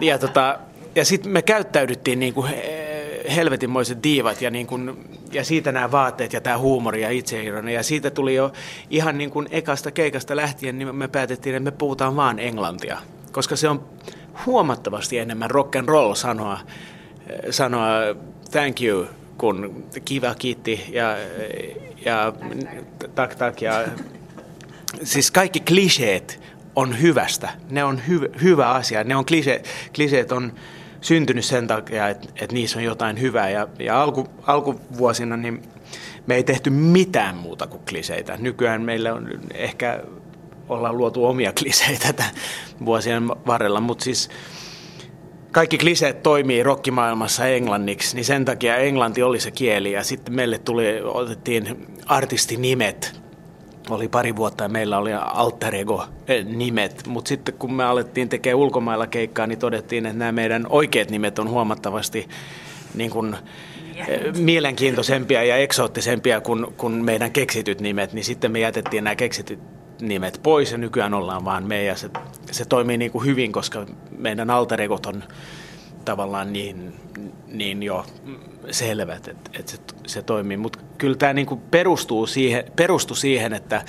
Ja 0.00 0.18
tota, 0.18 0.58
ja 0.94 1.04
sitten 1.04 1.32
me 1.32 1.42
käyttäydyttiin 1.42 2.20
niin 2.20 2.34
kuin 2.34 2.54
helvetinmoiset 3.36 4.02
diivat 4.02 4.42
ja, 4.42 4.50
niin 4.50 4.66
kuin, 4.66 5.08
ja 5.32 5.44
siitä 5.44 5.72
nämä 5.72 5.90
vaatteet 5.90 6.32
ja 6.32 6.40
tämä 6.40 6.58
huumori 6.58 7.02
ja 7.02 7.10
itseironia. 7.10 7.74
Ja 7.74 7.82
siitä 7.82 8.10
tuli 8.10 8.34
jo 8.34 8.52
ihan 8.90 9.18
niin 9.18 9.30
kuin 9.30 9.48
ekasta 9.50 9.90
keikasta 9.90 10.36
lähtien, 10.36 10.78
niin 10.78 10.96
me 10.96 11.08
päätettiin, 11.08 11.54
että 11.54 11.70
me 11.70 11.70
puhutaan 11.70 12.16
vaan 12.16 12.38
englantia. 12.38 12.98
Koska 13.32 13.56
se 13.56 13.68
on 13.68 13.84
huomattavasti 14.46 15.18
enemmän 15.18 15.50
rock 15.50 15.76
and 15.76 15.88
roll 15.88 16.14
sanoa, 16.14 16.58
sanoa 17.50 17.88
thank 18.50 18.82
you, 18.82 19.06
kun 19.38 19.84
kiva 20.04 20.34
kiitti 20.34 20.84
ja, 20.92 21.16
ja 22.04 22.32
tak 23.14 23.34
tak 23.34 23.62
ja 23.62 23.84
siis 25.02 25.30
kaikki 25.30 25.60
kliseet 25.60 26.40
on 26.76 27.00
hyvästä. 27.00 27.48
Ne 27.70 27.84
on 27.84 28.00
hy, 28.08 28.32
hyvä 28.42 28.70
asia. 28.70 29.04
Ne 29.04 29.16
on 29.16 29.26
klise, 29.26 29.62
kliseet 29.94 30.32
on 30.32 30.52
syntynyt 31.02 31.44
sen 31.44 31.66
takia, 31.66 32.08
että, 32.08 32.28
että 32.28 32.54
niissä 32.54 32.78
on 32.78 32.84
jotain 32.84 33.20
hyvää. 33.20 33.50
Ja, 33.50 33.68
ja 33.78 34.02
alku, 34.02 34.28
alkuvuosina 34.46 35.36
niin 35.36 35.62
me 36.26 36.34
ei 36.34 36.44
tehty 36.44 36.70
mitään 36.70 37.36
muuta 37.36 37.66
kuin 37.66 37.82
kliseitä. 37.88 38.36
Nykyään 38.36 38.82
meillä 38.82 39.14
on 39.14 39.28
ehkä 39.54 40.00
ollaan 40.68 40.98
luotu 40.98 41.24
omia 41.26 41.52
kliseitä 41.52 42.12
tämän 42.12 42.32
vuosien 42.84 43.28
varrella, 43.28 43.80
mutta 43.80 44.04
siis 44.04 44.30
kaikki 45.52 45.78
kliseet 45.78 46.22
toimii 46.22 46.62
rokkimaailmassa 46.62 47.46
englanniksi, 47.46 48.16
niin 48.16 48.24
sen 48.24 48.44
takia 48.44 48.76
englanti 48.76 49.22
oli 49.22 49.40
se 49.40 49.50
kieli 49.50 49.92
ja 49.92 50.04
sitten 50.04 50.34
meille 50.34 50.58
tuli, 50.58 51.02
otettiin 51.04 51.86
artistinimet 52.06 53.21
oli 53.90 54.08
pari 54.08 54.36
vuotta 54.36 54.64
ja 54.64 54.68
meillä 54.68 54.98
oli 54.98 55.10
alter 55.14 55.74
ego 55.74 56.04
nimet, 56.44 57.06
mutta 57.06 57.28
sitten 57.28 57.54
kun 57.54 57.74
me 57.74 57.84
alettiin 57.84 58.28
tekemään 58.28 58.58
ulkomailla 58.58 59.06
keikkaa, 59.06 59.46
niin 59.46 59.58
todettiin, 59.58 60.06
että 60.06 60.18
nämä 60.18 60.32
meidän 60.32 60.66
oikeat 60.68 61.10
nimet 61.10 61.38
on 61.38 61.48
huomattavasti 61.48 62.28
niin 62.94 63.10
kuin, 63.10 63.36
mielenkiintoisempia 64.36 65.44
ja 65.44 65.56
eksoottisempia 65.56 66.40
kuin, 66.40 66.66
kuin 66.76 67.04
meidän 67.04 67.30
keksityt 67.30 67.80
nimet, 67.80 68.12
niin 68.12 68.24
sitten 68.24 68.52
me 68.52 68.60
jätettiin 68.60 69.04
nämä 69.04 69.16
keksityt 69.16 69.58
nimet 70.00 70.40
pois 70.42 70.72
ja 70.72 70.78
nykyään 70.78 71.14
ollaan 71.14 71.44
vaan 71.44 71.64
me. 71.64 71.84
Ja 71.84 71.96
se, 71.96 72.10
se 72.50 72.64
toimii 72.64 72.96
niin 72.98 73.10
kuin 73.10 73.24
hyvin, 73.24 73.52
koska 73.52 73.86
meidän 74.18 74.50
alter 74.50 74.80
egot 74.80 75.06
on 75.06 75.24
tavallaan 76.02 76.52
niin, 76.52 76.94
niin 77.46 77.82
jo 77.82 78.06
selvät, 78.70 79.28
että, 79.28 79.50
että 79.58 79.72
se, 79.72 79.78
se 80.06 80.22
toimii. 80.22 80.56
Mutta 80.56 80.78
kyllä 80.98 81.16
tämä 81.16 81.32
niin 81.32 81.60
perustuu 81.70 82.26
siihen, 82.26 82.64
perustuu 82.76 83.16
siihen, 83.16 83.52
että 83.52 83.84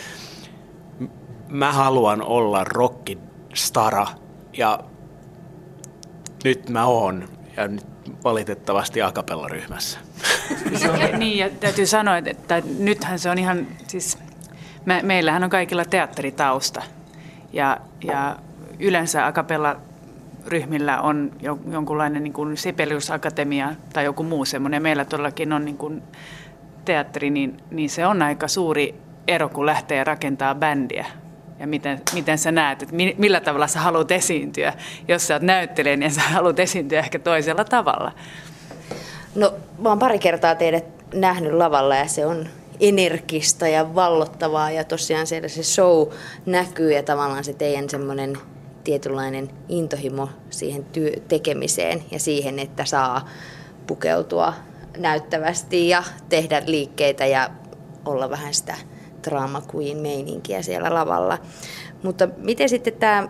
mä 1.50 1.72
haluan 1.72 2.22
olla 2.22 2.64
rockistara 2.64 4.08
ja 4.58 4.80
nyt 6.44 6.70
mä 6.70 6.86
oon 6.86 7.30
ja 7.58 7.68
nyt 7.68 7.86
valitettavasti 8.24 9.02
akapellaryhmässä. 9.02 10.00
niin 11.18 11.38
ja 11.38 11.50
täytyy 11.50 11.86
sanoa, 11.86 12.18
että 12.18 12.62
nythän 12.80 13.20
se 13.20 13.30
on 13.30 13.38
ihan, 13.38 13.68
siis 13.88 14.18
me, 14.86 15.02
meillähän 15.04 15.44
on 15.44 15.50
kaikilla 15.50 15.86
teatteritausta 15.86 16.82
ja, 17.54 17.78
ja 18.04 18.36
yleensä 18.80 19.26
akapella 19.26 19.76
ryhmillä 20.48 21.02
on 21.02 21.32
jonkunlainen 21.72 22.24
niin 22.24 22.34
kuin 22.34 22.58
Sibelius 22.58 23.12
Akatemia 23.12 23.76
tai 23.94 24.06
joku 24.06 24.24
muu 24.24 24.46
semmoinen. 24.46 24.84
Meillä 24.84 25.06
todellakin 25.06 25.54
on 25.54 25.66
niin 25.66 25.78
kuin 25.78 26.04
teatteri, 26.86 27.30
niin, 27.30 27.58
niin 27.72 27.90
se 27.90 28.06
on 28.06 28.22
aika 28.22 28.48
suuri 28.48 28.96
ero, 29.28 29.50
kun 29.50 29.66
lähtee 29.66 30.04
rakentaa 30.04 30.56
bändiä. 30.56 31.06
Ja 31.60 31.68
miten, 31.68 32.02
miten 32.14 32.38
sä 32.38 32.52
näet, 32.52 32.84
että 32.84 32.96
millä 33.18 33.40
tavalla 33.40 33.68
sä 33.68 33.80
haluat 33.80 34.12
esiintyä. 34.12 34.74
Jos 35.08 35.28
sä 35.28 35.34
oot 35.34 35.44
näyttelijä, 35.44 35.98
niin 35.98 36.12
sä 36.12 36.22
haluat 36.22 36.60
esiintyä 36.60 37.00
ehkä 37.00 37.20
toisella 37.20 37.64
tavalla. 37.64 38.12
No, 39.36 39.54
mä 39.80 39.90
oon 39.90 40.00
pari 40.00 40.20
kertaa 40.20 40.56
teidät 40.56 40.86
nähnyt 41.14 41.54
lavalla 41.54 41.96
ja 41.96 42.08
se 42.08 42.26
on 42.26 42.48
energista 42.80 43.68
ja 43.68 43.96
vallottavaa 43.96 44.72
ja 44.72 44.84
tosiaan 44.84 45.28
siellä 45.28 45.48
se 45.48 45.64
show 45.64 46.08
näkyy 46.46 46.92
ja 46.92 47.04
tavallaan 47.04 47.44
se 47.44 47.54
teidän 47.54 47.90
semmoinen 47.90 48.38
tietynlainen 48.84 49.50
intohimo 49.70 50.30
siihen 50.50 50.86
työ, 50.86 51.12
tekemiseen 51.28 52.04
ja 52.12 52.20
siihen, 52.20 52.60
että 52.60 52.86
saa 52.86 53.30
pukeutua 53.88 54.54
näyttävästi 54.98 55.90
ja 55.90 56.04
tehdä 56.30 56.62
liikkeitä 56.66 57.26
ja 57.26 57.50
olla 58.06 58.30
vähän 58.30 58.54
sitä 58.54 58.76
drama 59.24 59.62
queen 59.76 59.98
meininkiä 59.98 60.62
siellä 60.62 60.94
lavalla. 60.94 61.38
Mutta 62.04 62.28
miten 62.38 62.70
sitten 62.70 62.94
tämä, 62.94 63.28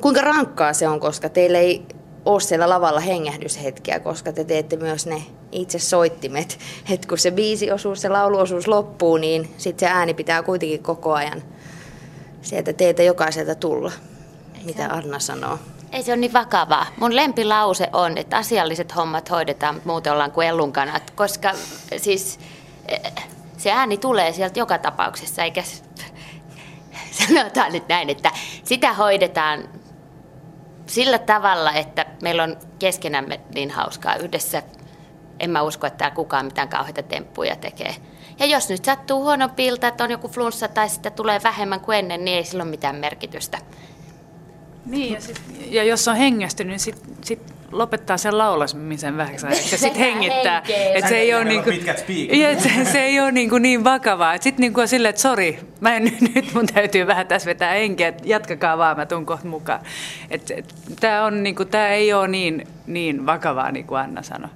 kuinka 0.00 0.20
rankkaa 0.20 0.72
se 0.72 0.88
on, 0.88 1.00
koska 1.00 1.28
teillä 1.28 1.58
ei 1.58 1.82
ole 2.24 2.40
siellä 2.40 2.68
lavalla 2.68 3.00
hengähdyshetkiä, 3.00 4.00
koska 4.00 4.32
te 4.32 4.44
teette 4.44 4.76
myös 4.76 5.06
ne 5.06 5.22
itse 5.52 5.78
soittimet. 5.78 6.58
Et 6.90 7.06
kun 7.06 7.18
se 7.18 7.30
biisiosuus, 7.30 8.00
se 8.00 8.08
lauluosuus 8.08 8.68
loppuu, 8.68 9.16
niin 9.16 9.54
sitten 9.58 9.88
se 9.88 9.94
ääni 9.94 10.14
pitää 10.14 10.42
kuitenkin 10.42 10.82
koko 10.82 11.12
ajan 11.12 11.42
sieltä 12.42 12.72
teiltä 12.72 13.02
jokaiselta 13.02 13.54
tulla 13.54 13.92
mitä 14.66 14.88
Anna 14.90 15.18
sanoo. 15.18 15.58
Ei 15.92 16.02
se 16.02 16.12
ole 16.12 16.20
niin 16.20 16.32
vakavaa. 16.32 16.86
Mun 17.00 17.16
lempilause 17.16 17.88
on, 17.92 18.18
että 18.18 18.36
asialliset 18.36 18.96
hommat 18.96 19.30
hoidetaan, 19.30 19.74
mutta 19.74 19.88
muuten 19.88 20.12
ollaan 20.12 20.32
kuin 20.32 20.48
ellunkanat, 20.48 21.10
koska 21.10 21.52
siis 21.96 22.40
eh, 22.88 23.12
se 23.56 23.70
ääni 23.70 23.98
tulee 23.98 24.32
sieltä 24.32 24.58
joka 24.58 24.78
tapauksessa, 24.78 25.42
eikä 25.42 25.62
sanotaan 27.28 27.72
nyt 27.72 27.88
näin, 27.88 28.10
että 28.10 28.30
sitä 28.64 28.92
hoidetaan 28.92 29.68
sillä 30.86 31.18
tavalla, 31.18 31.72
että 31.72 32.06
meillä 32.22 32.42
on 32.42 32.56
keskenämme 32.78 33.40
niin 33.54 33.70
hauskaa 33.70 34.16
yhdessä. 34.16 34.62
En 35.40 35.50
mä 35.50 35.62
usko, 35.62 35.86
että 35.86 35.96
täällä 35.98 36.14
kukaan 36.14 36.46
mitään 36.46 36.68
kauheita 36.68 37.02
temppuja 37.02 37.56
tekee. 37.56 37.94
Ja 38.38 38.46
jos 38.46 38.68
nyt 38.68 38.84
sattuu 38.84 39.22
huono 39.22 39.48
pilta, 39.48 39.88
että 39.88 40.04
on 40.04 40.10
joku 40.10 40.28
flunssa 40.28 40.68
tai 40.68 40.88
sitten 40.88 41.12
tulee 41.12 41.40
vähemmän 41.42 41.80
kuin 41.80 41.98
ennen, 41.98 42.24
niin 42.24 42.36
ei 42.36 42.44
sillä 42.44 42.62
ole 42.62 42.70
mitään 42.70 42.96
merkitystä. 42.96 43.58
Niin, 44.86 45.12
ja, 45.12 45.20
sit, 45.20 45.40
ja 45.70 45.84
jos 45.84 46.08
on 46.08 46.16
hengästynyt, 46.16 46.70
niin 46.70 46.80
sit, 46.80 47.02
sit 47.24 47.56
lopettaa 47.72 48.16
sen 48.16 48.38
laulamisen 48.38 49.16
vähäksi 49.16 49.46
ja 49.46 49.78
sitten 49.78 50.02
hengittää. 50.12 50.62
Että 50.94 51.08
se 51.08 51.16
ei 51.16 51.34
ole 51.34 51.44
niinku, 51.44 51.70
ja 52.32 52.60
se, 52.60 52.70
se 52.92 53.00
ei 53.00 53.20
ole 53.20 53.32
niinku 53.32 53.58
niin 53.58 53.84
vakavaa. 53.84 54.34
Sitten 54.34 54.60
niinku 54.60 54.80
on 54.80 54.88
silleen, 54.88 55.10
että 55.10 55.22
sori, 55.22 55.58
mä 55.80 55.96
en, 55.96 56.04
nyt 56.34 56.54
mun 56.54 56.66
täytyy 56.66 57.06
vähän 57.06 57.26
tässä 57.26 57.48
vetää 57.48 57.72
henkeä, 57.72 58.08
että 58.08 58.22
jatkakaa 58.26 58.78
vaan, 58.78 58.96
mä 58.96 59.06
tuun 59.06 59.26
kohta 59.26 59.46
mukaan. 59.46 59.80
Et, 60.30 60.50
et, 60.50 60.74
Tämä 61.00 61.24
on 61.24 61.42
niinku, 61.42 61.64
tää 61.64 61.88
ei 61.88 62.12
ole 62.12 62.28
niin, 62.28 62.66
niin 62.86 63.26
vakavaa, 63.26 63.72
niin 63.72 63.86
kuin 63.86 64.00
Anna 64.00 64.22
sanoi. 64.22 64.50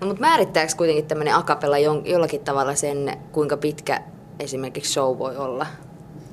No, 0.00 0.06
mutta 0.06 0.20
määrittääkö 0.20 0.72
kuitenkin 0.76 1.06
tämmöinen 1.06 1.34
akapella 1.34 1.78
jollakin 2.04 2.40
tavalla 2.40 2.74
sen, 2.74 3.18
kuinka 3.32 3.56
pitkä 3.56 4.00
esimerkiksi 4.40 4.92
show 4.92 5.18
voi 5.18 5.36
olla? 5.36 5.66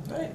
No, 0.09 0.15
ei, 0.17 0.29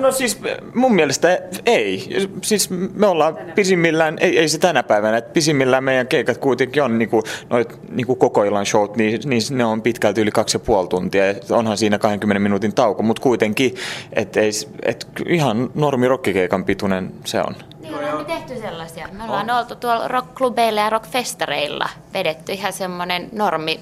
no 0.00 0.12
siis 0.12 0.40
mun 0.74 0.94
mielestä 0.94 1.38
ei. 1.66 2.08
Siis 2.42 2.70
me 2.70 3.06
ollaan 3.06 3.38
pisimmillään, 3.54 4.16
ei, 4.20 4.38
ei 4.38 4.48
se 4.48 4.58
tänä 4.58 4.82
päivänä, 4.82 5.16
että 5.16 5.32
pisimmillään 5.32 5.84
meidän 5.84 6.06
keikat 6.06 6.38
kuitenkin 6.38 6.82
on 6.82 6.98
niinku, 6.98 7.22
noit, 7.50 7.90
niinku 7.90 8.16
koko 8.16 8.44
illan 8.44 8.66
showt, 8.66 8.96
niin, 8.96 9.20
niin 9.24 9.42
ne 9.50 9.64
on 9.64 9.82
pitkälti 9.82 10.20
yli 10.20 10.30
kaksi 10.30 10.56
ja 10.56 10.60
puoli 10.60 10.88
tuntia. 10.88 11.24
Onhan 11.50 11.78
siinä 11.78 11.98
20 11.98 12.40
minuutin 12.40 12.74
tauko, 12.74 13.02
mutta 13.02 13.22
kuitenkin, 13.22 13.74
että 14.12 14.40
et 14.82 15.06
ihan 15.26 15.70
normi 15.74 16.08
rockikeikan 16.08 16.64
pituinen 16.64 17.12
se 17.24 17.40
on. 17.40 17.54
Niin 17.80 17.94
ollaan 17.94 18.18
me 18.18 18.24
tehty 18.24 18.60
sellaisia. 18.60 19.08
Me 19.12 19.24
ollaan 19.24 19.50
on. 19.50 19.56
oltu 19.56 19.76
tuolla 19.76 20.08
rockklubeilla 20.08 20.80
ja 20.80 20.90
rockfestareilla 20.90 21.88
vedetty 22.14 22.52
ihan 22.52 22.72
semmoinen 22.72 23.28
normi 23.32 23.80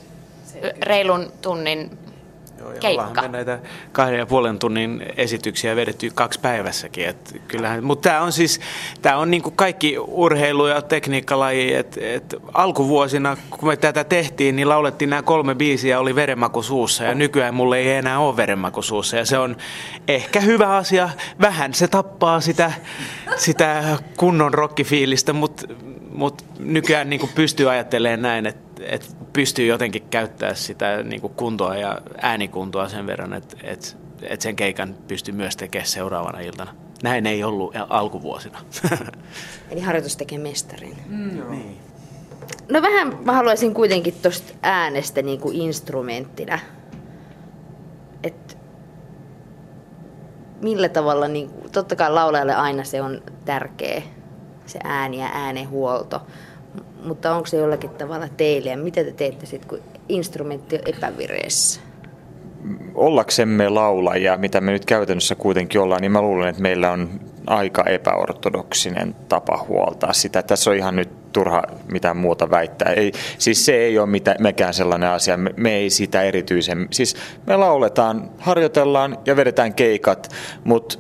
reilun 0.83 1.33
tunnin 1.43 1.91
keikka. 2.81 3.23
me 3.23 3.29
näitä 3.29 3.59
kahden 3.93 4.19
ja 4.19 4.27
puolen 4.27 4.59
tunnin 4.59 5.07
esityksiä 5.17 5.77
vedetty 5.77 6.11
kaksi 6.15 6.41
päivässäkin. 6.41 7.09
Et 7.09 7.41
kyllähän, 7.49 7.85
mutta 7.85 8.09
tämä 8.09 8.21
on 8.21 8.33
siis, 8.33 8.61
tämä 9.03 9.17
on 9.17 9.31
niin 9.31 9.43
kuin 9.43 9.57
kaikki 9.57 9.97
urheilu- 9.99 10.67
ja 10.67 10.83
tekniikkalaji. 10.83 11.75
Et, 11.75 11.99
et 12.01 12.35
alkuvuosina, 12.55 13.37
kun 13.51 13.69
me 13.69 13.77
tätä 13.77 14.05
tehtiin, 14.05 14.57
niin 14.57 14.69
laulettiin 14.69 15.11
nämä 15.11 15.23
kolme 15.23 15.55
biisiä, 15.55 16.01
oli 16.01 16.15
verenmaku 16.15 16.63
suussa. 16.63 17.05
Ja 17.05 17.15
nykyään 17.15 17.55
mulle 17.55 17.79
ei 17.79 17.89
enää 17.89 18.19
ole 18.19 18.37
verenmaku 18.37 18.83
suussa. 18.83 19.17
Ja 19.17 19.25
se 19.25 19.39
on 19.39 19.57
ehkä 20.09 20.41
hyvä 20.41 20.77
asia. 20.77 21.11
Vähän 21.41 21.75
se 21.75 21.89
tappaa 21.89 22.41
sitä, 22.41 22.73
sitä 23.37 23.99
kunnon 24.17 24.55
rockifiilistä, 24.55 25.33
mutta 25.33 25.67
mut 26.13 26.45
nykyään 26.59 27.11
niin 27.11 27.21
kuin 27.21 27.33
pystyy 27.35 27.71
ajattelemaan 27.71 28.23
näin, 28.23 28.47
että 28.47 28.66
että 28.81 29.07
pystyy 29.33 29.67
jotenkin 29.67 30.03
käyttää 30.11 30.55
sitä 30.55 31.03
niin 31.03 31.21
kuin 31.21 31.35
kuntoa 31.35 31.77
ja 31.77 31.99
äänikuntoa 32.23 32.89
sen 32.89 33.07
verran, 33.07 33.33
että, 33.33 33.57
että, 33.63 33.87
että 34.23 34.43
sen 34.43 34.57
keikan 34.57 34.97
pystyy 35.09 35.35
myös 35.35 35.57
tekemään 35.57 35.89
seuraavana 35.89 36.41
iltana. 36.41 36.75
Näin 37.03 37.27
ei 37.27 37.45
ollut 37.45 37.75
alkuvuosina. 37.89 38.59
Eli 39.71 39.81
harjoitus 39.81 40.17
tekee 40.17 40.39
mestarin. 40.39 40.97
Mm. 41.07 41.51
Niin. 41.51 41.81
No 42.69 42.83
vähän 42.83 43.19
mä 43.25 43.33
haluaisin 43.33 43.75
kuitenkin 43.75 44.15
tuosta 44.23 44.53
äänestä 44.63 45.23
niin 45.23 45.41
kuin 45.41 45.57
instrumenttina. 45.57 46.59
että 48.23 48.55
millä 50.63 50.89
tavalla, 50.89 51.29
niin, 51.29 51.51
totta 51.73 51.97
kai 51.97 52.11
laulajalle 52.11 52.55
aina 52.55 52.85
se 52.85 53.03
on 53.03 53.23
tärkeä 53.45 54.03
se 54.67 54.79
ääni 54.85 55.21
ja 55.21 55.29
äänenhuolto. 55.33 56.21
Mutta 57.07 57.35
onko 57.35 57.47
se 57.47 57.57
jollakin 57.57 57.91
tavalla 57.91 58.29
teille 58.37 58.71
ja 58.71 58.77
mitä 58.77 59.05
te 59.05 59.13
teette 59.13 59.47
sitten, 59.47 59.69
kun 59.69 59.79
instrumentti 60.09 60.77
on 60.77 60.83
epävireessä? 60.87 61.81
Ollaksemme 62.95 63.69
laulajia, 63.69 64.37
mitä 64.37 64.61
me 64.61 64.73
nyt 64.73 64.85
käytännössä 64.85 65.35
kuitenkin 65.35 65.81
ollaan, 65.81 66.01
niin 66.01 66.13
mä 66.13 66.23
luulen, 66.23 66.49
että 66.49 66.63
meillä 66.63 66.91
on 66.91 67.21
aika 67.47 67.85
epäortodoksinen 67.85 69.17
tapa 69.29 69.65
huoltaa 69.69 70.13
sitä. 70.13 70.43
Tässä 70.43 70.71
on 70.71 70.77
ihan 70.77 70.97
nyt 70.97 71.33
turha 71.33 71.63
mitään 71.93 72.17
muuta 72.17 72.51
väittää. 72.51 72.93
Ei, 72.93 73.13
siis 73.39 73.67
se 73.67 73.75
ei 73.75 73.99
ole 73.99 74.07
mitään, 74.07 74.37
mekään 74.41 74.75
sellainen 74.75 75.09
asia. 75.09 75.37
Me, 75.37 75.55
me 75.57 75.75
ei 75.75 75.91
sitä 75.91 76.23
erityisen... 76.23 76.89
Siis 76.91 77.17
me 77.47 77.57
lauletaan, 77.57 78.31
harjoitellaan 78.39 79.19
ja 79.27 79.37
vedetään 79.37 79.75
keikat, 79.75 80.31
mutta 80.65 80.99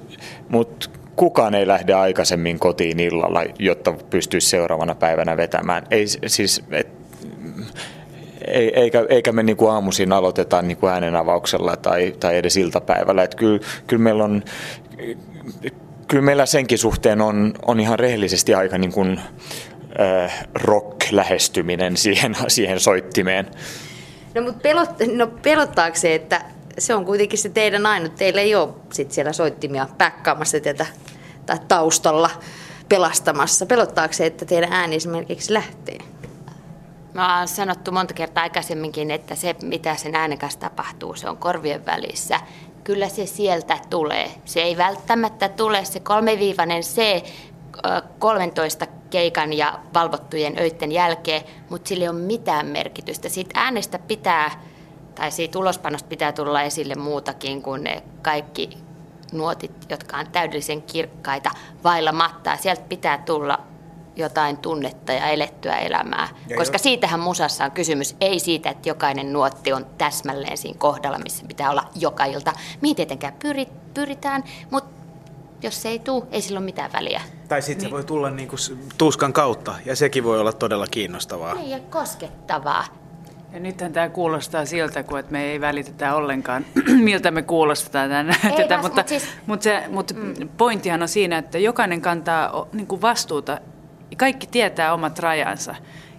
mut 0.49 0.91
kukaan 1.17 1.55
ei 1.55 1.67
lähde 1.67 1.93
aikaisemmin 1.93 2.59
kotiin 2.59 3.01
illalla, 3.01 3.43
jotta 3.59 3.95
pystyisi 4.11 4.49
seuraavana 4.49 4.95
päivänä 4.95 5.37
vetämään. 5.37 5.87
Ei, 5.91 6.07
siis, 6.27 6.63
et, 6.71 6.89
ei, 8.47 8.81
eikä, 8.81 9.07
eikä 9.09 9.33
me 9.33 9.43
niin 9.43 9.57
kuin 9.57 9.71
aamuisin 9.71 10.13
aloiteta 10.13 10.63
niin 10.63 10.77
kuin 10.77 10.93
äänenavauksella 10.93 11.77
tai, 11.77 12.15
tai 12.21 12.37
edes 12.37 12.57
iltapäivällä. 12.57 13.23
Et 13.23 13.35
kyllä, 13.35 13.61
kyllä 13.87 14.03
meillä 14.03 14.25
on 14.25 14.43
kyllä 16.09 16.23
meillä 16.23 16.47
senkin 16.47 16.79
suhteen 16.79 17.21
on, 17.21 17.55
on 17.67 17.81
ihan 17.81 17.99
rehellisesti 17.99 18.55
aika 18.55 18.79
niin 18.79 18.93
kuin, 18.93 19.21
äh, 20.01 20.47
rock-lähestyminen 20.55 21.97
siihen, 21.97 22.37
siihen 22.49 22.81
soittimeen. 22.81 23.47
No 24.35 24.43
mutta 24.43 24.61
pelot, 24.61 24.91
no, 25.15 25.27
pelottaako 25.27 25.97
se, 25.97 26.15
että 26.15 26.41
se 26.79 26.95
on 26.95 27.05
kuitenkin 27.05 27.39
se 27.39 27.49
teidän 27.49 27.87
ainut, 27.87 28.15
teillä 28.15 28.41
ei 28.41 28.55
ole 28.55 28.69
sit 28.93 29.13
siellä 29.13 29.33
soittimia 29.33 29.87
päkkaamassa 29.99 30.61
tätä 30.61 30.87
tai 31.47 31.59
taustalla 31.69 32.31
pelastamassa. 32.89 33.67
Pelottaako 33.67 34.15
se, 34.15 34.27
että 34.27 34.45
teidän 34.45 34.73
ääni 34.73 34.97
esimerkiksi 34.97 35.53
lähtee? 35.53 35.99
Mä 37.15 37.39
oon 37.39 37.49
sanottu 37.49 37.93
monta 37.93 38.15
kertaa 38.15 38.43
aikaisemminkin, 38.43 39.11
että 39.11 39.35
se 39.35 39.57
mitä 39.63 39.97
sen 39.97 40.15
äänen 40.15 40.39
kanssa 40.39 40.61
tapahtuu, 40.61 41.15
se 41.15 41.29
on 41.29 41.37
korvien 41.37 41.87
välissä 41.87 42.41
kyllä 42.87 43.09
se 43.09 43.27
sieltä 43.27 43.79
tulee. 43.91 44.31
Se 44.45 44.63
ei 44.63 44.77
välttämättä 44.77 45.49
tule 45.49 45.85
se 45.85 46.01
kolmeviivainen 46.01 46.83
C 46.83 47.25
13 48.19 48.87
keikan 49.11 49.53
ja 49.53 49.81
valvottujen 49.95 50.59
öiden 50.59 50.93
jälkeen, 50.93 51.43
mutta 51.71 51.89
sillä 51.89 52.03
ei 52.03 52.09
ole 52.09 52.19
mitään 52.19 52.67
merkitystä. 52.67 53.29
Siitä 53.29 53.61
äänestä 53.61 53.99
pitää, 53.99 54.63
tai 55.15 55.31
siitä 55.31 55.59
ulospanosta 55.59 56.09
pitää 56.09 56.33
tulla 56.33 56.63
esille 56.63 56.95
muutakin 56.95 57.63
kuin 57.63 57.85
ne 57.85 58.03
kaikki 58.23 58.79
nuotit, 59.33 59.73
jotka 59.91 60.17
on 60.17 60.27
täydellisen 60.33 60.83
kirkkaita 60.83 61.51
vailla 61.85 62.13
mattaa. 62.13 62.57
Sieltä 62.57 62.83
pitää 62.89 63.19
tulla 63.19 63.59
jotain 64.17 64.57
tunnetta 64.57 65.13
ja 65.13 65.27
elettyä 65.29 65.79
elämää. 65.79 66.29
Ja 66.49 66.57
Koska 66.57 66.75
jo. 66.75 66.79
siitähän 66.79 67.21
musassa 67.21 67.65
on 67.65 67.71
kysymys, 67.71 68.17
ei 68.21 68.39
siitä, 68.39 68.71
että 68.71 68.89
jokainen 68.89 69.33
nuotti 69.33 69.73
on 69.73 69.87
täsmälleen 69.99 70.59
siinä 70.59 70.79
kohdalla, 70.79 71.19
missä 71.19 71.45
pitää 71.49 71.71
olla 71.71 71.89
joka 71.95 72.25
ilta. 72.25 72.53
Mihin 72.81 72.97
tietenkään 72.97 73.33
pyrit, 73.43 73.95
pyritään, 73.95 74.45
mutta 74.71 74.91
jos 75.63 75.83
se 75.83 75.89
ei 75.89 75.99
tule, 75.99 76.25
ei 76.31 76.43
sillä 76.43 76.59
ole 76.59 76.65
mitään 76.65 76.93
väliä. 76.93 77.23
Tai 77.49 77.63
sitten 77.63 77.83
niin. 77.83 77.91
se 77.91 77.95
voi 77.95 78.05
tulla 78.05 78.31
niinku 78.31 78.57
tuskan 78.99 79.33
kautta, 79.33 79.75
ja 79.85 79.97
sekin 79.97 80.25
voi 80.25 80.41
olla 80.41 80.53
todella 80.53 80.87
kiinnostavaa. 80.87 81.55
Niin, 81.55 81.71
ja 81.71 81.81
koskettavaa. 81.81 82.85
Ja 83.53 83.61
nythän 83.61 83.93
tämä 83.93 84.09
kuulostaa 84.09 84.65
siltä, 84.65 85.03
kun 85.03 85.19
että 85.19 85.33
me 85.33 85.45
ei 85.45 85.61
välitetä 85.61 86.15
ollenkaan, 86.15 86.67
miltä 87.03 87.31
me 87.31 87.43
kuulostetaan 87.43 88.11
tätä, 88.11 88.35
ei 88.45 88.51
mutta, 88.51 88.79
mutta, 88.83 89.03
siis... 89.07 89.29
mutta, 89.47 89.65
se, 89.65 89.85
mutta 89.89 90.15
mm. 90.15 90.49
pointtihan 90.57 91.03
on 91.03 91.09
siinä, 91.09 91.39
että 91.39 91.59
jokainen 91.59 92.01
kantaa 92.01 92.67
niin 92.73 92.87
kuin 92.87 93.03
vastuuta 93.03 93.61
kaikki 94.17 94.47
tietää 94.47 94.95
omat 94.95 95.19
rajansa 95.19 95.75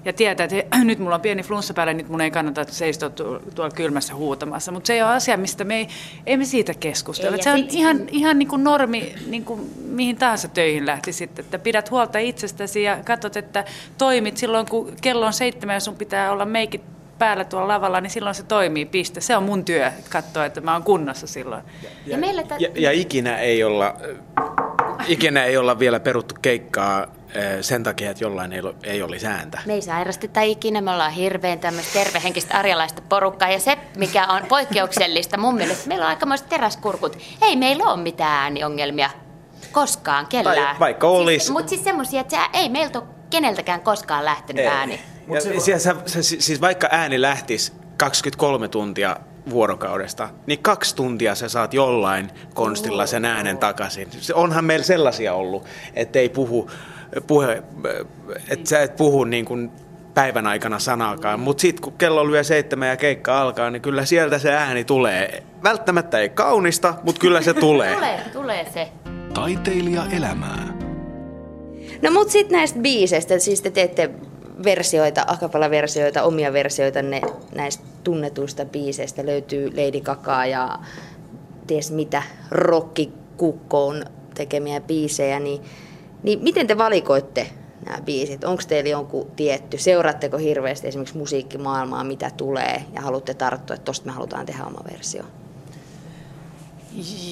ja 0.05 0.13
tietää, 0.13 0.43
että 0.43 0.55
he, 0.55 0.67
nyt 0.83 0.99
mulla 0.99 1.15
on 1.15 1.21
pieni 1.21 1.43
flunssa 1.43 1.73
päällä, 1.73 1.93
nyt 1.93 2.09
mun 2.09 2.21
ei 2.21 2.31
kannata 2.31 2.63
seistua 2.63 3.09
tuolla 3.09 3.75
kylmässä 3.75 4.15
huutamassa. 4.15 4.71
Mutta 4.71 4.87
se 4.87 4.93
ei 4.93 5.01
ole 5.01 5.09
asia, 5.09 5.37
mistä 5.37 5.63
me 5.63 5.75
ei, 5.75 5.87
ei 6.25 6.37
me 6.37 6.45
siitä 6.45 6.73
keskustella. 6.73 7.37
Ei, 7.37 7.43
se 7.43 7.51
on 7.51 7.57
sit... 7.59 7.73
ihan, 7.73 8.09
ihan 8.09 8.39
niin 8.39 8.49
kuin 8.49 8.63
normi, 8.63 9.15
niin 9.27 9.45
kuin 9.45 9.71
mihin 9.89 10.15
tahansa 10.15 10.47
töihin 10.47 10.85
lähti 10.85 11.13
sitten, 11.13 11.45
että 11.45 11.59
pidät 11.59 11.91
huolta 11.91 12.19
itsestäsi 12.19 12.83
ja 12.83 12.97
katsot, 13.05 13.37
että 13.37 13.65
toimit 13.97 14.37
silloin, 14.37 14.65
kun 14.69 14.93
kello 15.01 15.25
on 15.25 15.33
seitsemän 15.33 15.73
ja 15.73 15.79
sun 15.79 15.95
pitää 15.95 16.31
olla 16.31 16.45
meikit 16.45 16.96
päällä 17.19 17.43
tuolla 17.45 17.67
lavalla, 17.67 18.01
niin 18.01 18.11
silloin 18.11 18.35
se 18.35 18.43
toimii, 18.43 18.85
piste. 18.85 19.21
Se 19.21 19.37
on 19.37 19.43
mun 19.43 19.65
työ, 19.65 19.91
katsoa, 20.09 20.45
että 20.45 20.61
mä 20.61 20.73
oon 20.73 20.83
kunnossa 20.83 21.27
silloin. 21.27 21.63
Ja, 21.83 21.89
ja, 21.89 22.11
ja, 22.11 22.17
meillä 22.17 22.43
t- 22.43 22.59
ja, 22.61 22.69
ja 22.75 22.91
ikinä 22.91 23.37
ei 23.37 23.63
olla 23.63 23.95
ikinä 25.07 25.43
ei 25.43 25.57
olla 25.57 25.79
vielä 25.79 25.99
peruttu 25.99 26.35
keikkaa 26.41 27.07
sen 27.61 27.83
takia, 27.83 28.11
että 28.11 28.23
jollain 28.23 28.53
ei, 28.53 28.61
ei 28.83 29.01
olisi 29.03 29.27
ääntä. 29.27 29.59
Me 29.65 29.73
ei 29.73 29.81
sairasteta 29.81 30.41
ikinä, 30.41 30.81
me 30.81 30.91
ollaan 30.91 31.11
hirveän 31.11 31.59
tämmöistä 31.59 31.99
tervehenkistä 32.03 32.57
arjalaista 32.57 33.01
porukkaa. 33.09 33.51
Ja 33.51 33.59
se, 33.59 33.77
mikä 33.97 34.27
on 34.27 34.41
poikkeuksellista 34.49 35.37
mun 35.37 35.55
mielestä, 35.55 35.87
meillä 35.87 36.03
on 36.05 36.09
aikamoiset 36.09 36.49
teräskurkut. 36.49 37.17
Ei 37.41 37.55
meillä 37.55 37.83
ole 37.83 38.01
mitään 38.01 38.31
ääniongelmia 38.41 39.09
koskaan 39.71 40.27
kellään. 40.27 40.55
Tai 40.55 40.79
vaikka 40.79 41.07
olisi. 41.07 41.39
Siis, 41.39 41.51
Mutta 41.51 41.69
siis 41.69 41.83
semmoisia, 41.83 42.21
että 42.21 42.49
ei 42.53 42.69
meiltä 42.69 42.99
ole 42.99 43.07
keneltäkään 43.29 43.81
koskaan 43.81 44.25
lähtenyt 44.25 44.61
ei. 44.65 44.67
ääni. 44.67 44.99
Ja, 45.33 45.41
se, 45.41 45.79
se, 45.79 45.95
se, 46.05 46.21
siis 46.23 46.61
vaikka 46.61 46.87
ääni 46.91 47.21
lähtisi 47.21 47.73
23 47.97 48.67
tuntia 48.67 49.17
vuorokaudesta, 49.49 50.29
niin 50.45 50.59
kaksi 50.59 50.95
tuntia 50.95 51.35
sä 51.35 51.49
saat 51.49 51.73
jollain 51.73 52.29
konstilla 52.53 53.05
sen 53.05 53.25
äänen 53.25 53.57
takaisin. 53.57 54.07
Onhan 54.33 54.65
meillä 54.65 54.85
sellaisia 54.85 55.33
ollut, 55.33 55.65
että 55.93 56.19
ei 56.19 56.29
puhu, 56.29 56.69
puhe, 57.27 57.63
että 58.49 58.69
sä 58.69 58.81
et 58.81 58.95
puhu 58.95 59.23
niin 59.23 59.45
kuin 59.45 59.71
päivän 60.13 60.47
aikana 60.47 60.79
sanaakaan, 60.79 61.39
mutta 61.39 61.61
sitten 61.61 61.81
kun 61.81 61.93
kello 61.93 62.27
lyö 62.27 62.43
seitsemän 62.43 62.87
ja 62.87 62.97
keikka 62.97 63.41
alkaa, 63.41 63.69
niin 63.69 63.81
kyllä 63.81 64.05
sieltä 64.05 64.39
se 64.39 64.51
ääni 64.51 64.83
tulee. 64.83 65.43
Välttämättä 65.63 66.19
ei 66.19 66.29
kaunista, 66.29 66.93
mutta 67.03 67.19
kyllä 67.19 67.41
se 67.41 67.53
tulee. 67.67 67.95
tulee, 67.95 68.21
tulee 68.33 68.67
se. 68.73 68.87
Taiteilija 69.33 70.03
elämää. 70.11 70.67
No 72.01 72.11
mut 72.11 72.29
sitten 72.29 72.57
näistä 72.57 72.79
biiseistä, 72.79 73.39
siis 73.39 73.61
te 73.61 73.69
teette 73.69 74.09
versioita, 74.63 75.23
akapella-versioita, 75.27 76.23
omia 76.23 76.53
versioita 76.53 77.01
ne, 77.01 77.21
näistä 77.55 77.83
tunnetuista 78.03 78.65
biiseistä. 78.65 79.25
Löytyy 79.25 79.69
Lady 79.69 80.01
Gaga 80.01 80.45
ja 80.45 80.79
ties 81.67 81.91
mitä 81.91 82.23
rockikukkoon 82.51 84.05
tekemiä 84.35 84.81
biisejä, 84.81 85.39
niin, 85.39 85.61
niin 86.23 86.43
miten 86.43 86.67
te 86.67 86.77
valikoitte 86.77 87.47
nämä 87.85 88.01
biisit? 88.01 88.43
Onko 88.43 88.63
teillä 88.67 88.89
jonkun 88.89 89.31
tietty? 89.35 89.77
Seuraatteko 89.77 90.37
hirveästi 90.37 90.87
esimerkiksi 90.87 91.17
musiikkimaailmaa, 91.17 92.03
mitä 92.03 92.31
tulee, 92.37 92.83
ja 92.93 93.01
haluatte 93.01 93.33
tarttua, 93.33 93.73
että 93.73 93.85
tosta 93.85 94.05
me 94.05 94.11
halutaan 94.11 94.45
tehdä 94.45 94.65
oma 94.65 94.81
versio? 94.91 95.23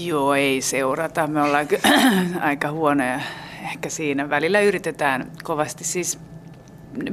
Joo, 0.03 0.33
ei 0.33 0.61
seurata. 0.61 1.27
Me 1.27 1.41
ollaan 1.41 1.67
aika 2.41 2.71
huonoja 2.71 3.19
ehkä 3.63 3.89
siinä. 3.89 4.29
Välillä 4.29 4.61
yritetään 4.61 5.31
kovasti. 5.43 5.83
Siis 5.83 6.19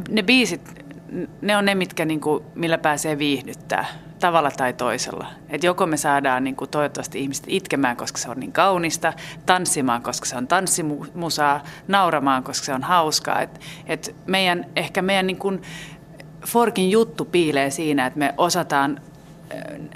ne 0.08 0.22
biisit, 0.22 0.84
ne 1.40 1.56
on 1.56 1.64
ne, 1.64 1.74
mitkä, 1.74 2.04
niin 2.04 2.20
kuin, 2.20 2.44
millä 2.54 2.78
pääsee 2.78 3.18
viihdyttää 3.18 3.86
tavalla 4.20 4.50
tai 4.50 4.72
toisella. 4.72 5.26
Et 5.50 5.64
joko 5.64 5.86
me 5.86 5.96
saadaan 5.96 6.44
niin 6.44 6.56
kuin, 6.56 6.70
toivottavasti 6.70 7.20
ihmiset 7.20 7.44
itkemään, 7.48 7.96
koska 7.96 8.18
se 8.18 8.30
on 8.30 8.40
niin 8.40 8.52
kaunista, 8.52 9.12
tanssimaan, 9.46 10.02
koska 10.02 10.26
se 10.26 10.36
on 10.36 10.48
tanssimusaa, 10.48 11.62
nauramaan, 11.88 12.42
koska 12.42 12.64
se 12.64 12.74
on 12.74 12.82
hauskaa. 12.82 13.40
Et, 13.40 13.60
et 13.86 14.14
meidän, 14.26 14.66
ehkä 14.76 15.02
meidän 15.02 15.26
niin 15.26 15.62
Forkin 16.46 16.90
juttu 16.90 17.24
piilee 17.24 17.70
siinä, 17.70 18.06
että 18.06 18.18
me 18.18 18.34
osataan 18.36 19.00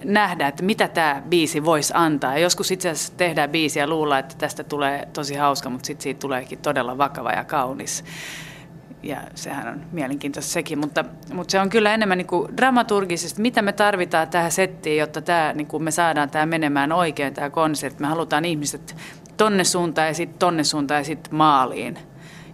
nähdä, 0.05 0.49
että 0.49 0.63
mitä 0.63 0.89
tämä 0.89 1.23
biisi 1.29 1.65
voisi 1.65 1.93
antaa. 1.97 2.33
Ja 2.33 2.39
joskus 2.39 2.71
itse 2.71 2.89
asiassa 2.89 3.13
tehdään 3.17 3.51
biisiä 3.51 3.83
ja 3.83 3.87
luulla, 3.87 4.19
että 4.19 4.35
tästä 4.39 4.65
tulee 4.65 5.09
tosi 5.13 5.35
hauska, 5.35 5.71
mutta 5.71 5.87
sitten 5.87 6.03
siitä 6.03 6.21
tuleekin 6.21 6.59
todella 6.59 6.99
vakava 6.99 7.31
ja 7.31 7.45
kaunis 7.45 8.05
ja 9.09 9.21
sehän 9.35 9.69
on 9.69 9.81
mielenkiintoista 9.93 10.53
sekin, 10.53 10.79
mutta, 10.79 11.05
mutta 11.33 11.53
se 11.53 11.61
on 11.61 11.71
kyllä 11.71 11.95
enemmän 11.95 12.19
niin 12.19 12.27
kuin 12.27 12.57
dramaturgisesti, 12.57 13.43
mitä 13.43 13.63
me 13.63 13.73
tarvitaan 13.73 14.29
tähän 14.29 14.53
settiin, 14.53 14.99
jotta 14.99 15.23
tämä, 15.23 15.53
niin 15.53 15.67
kuin 15.67 15.83
me 15.83 15.91
saadaan 15.91 16.31
tämä 16.31 16.47
menemään 16.47 16.93
oikein, 16.93 17.35
tämä 17.35 17.51
konsertti. 17.51 18.01
Me 18.01 18.07
halutaan 18.07 18.45
ihmiset 18.45 18.97
tonne 19.37 19.65
suuntaan 19.65 20.09
ja 20.09 20.15
sitten 20.15 20.39
tonne 20.39 20.65
suuntaan 20.65 21.01
ja 21.01 21.05
sitten 21.05 21.35
maaliin. 21.35 21.99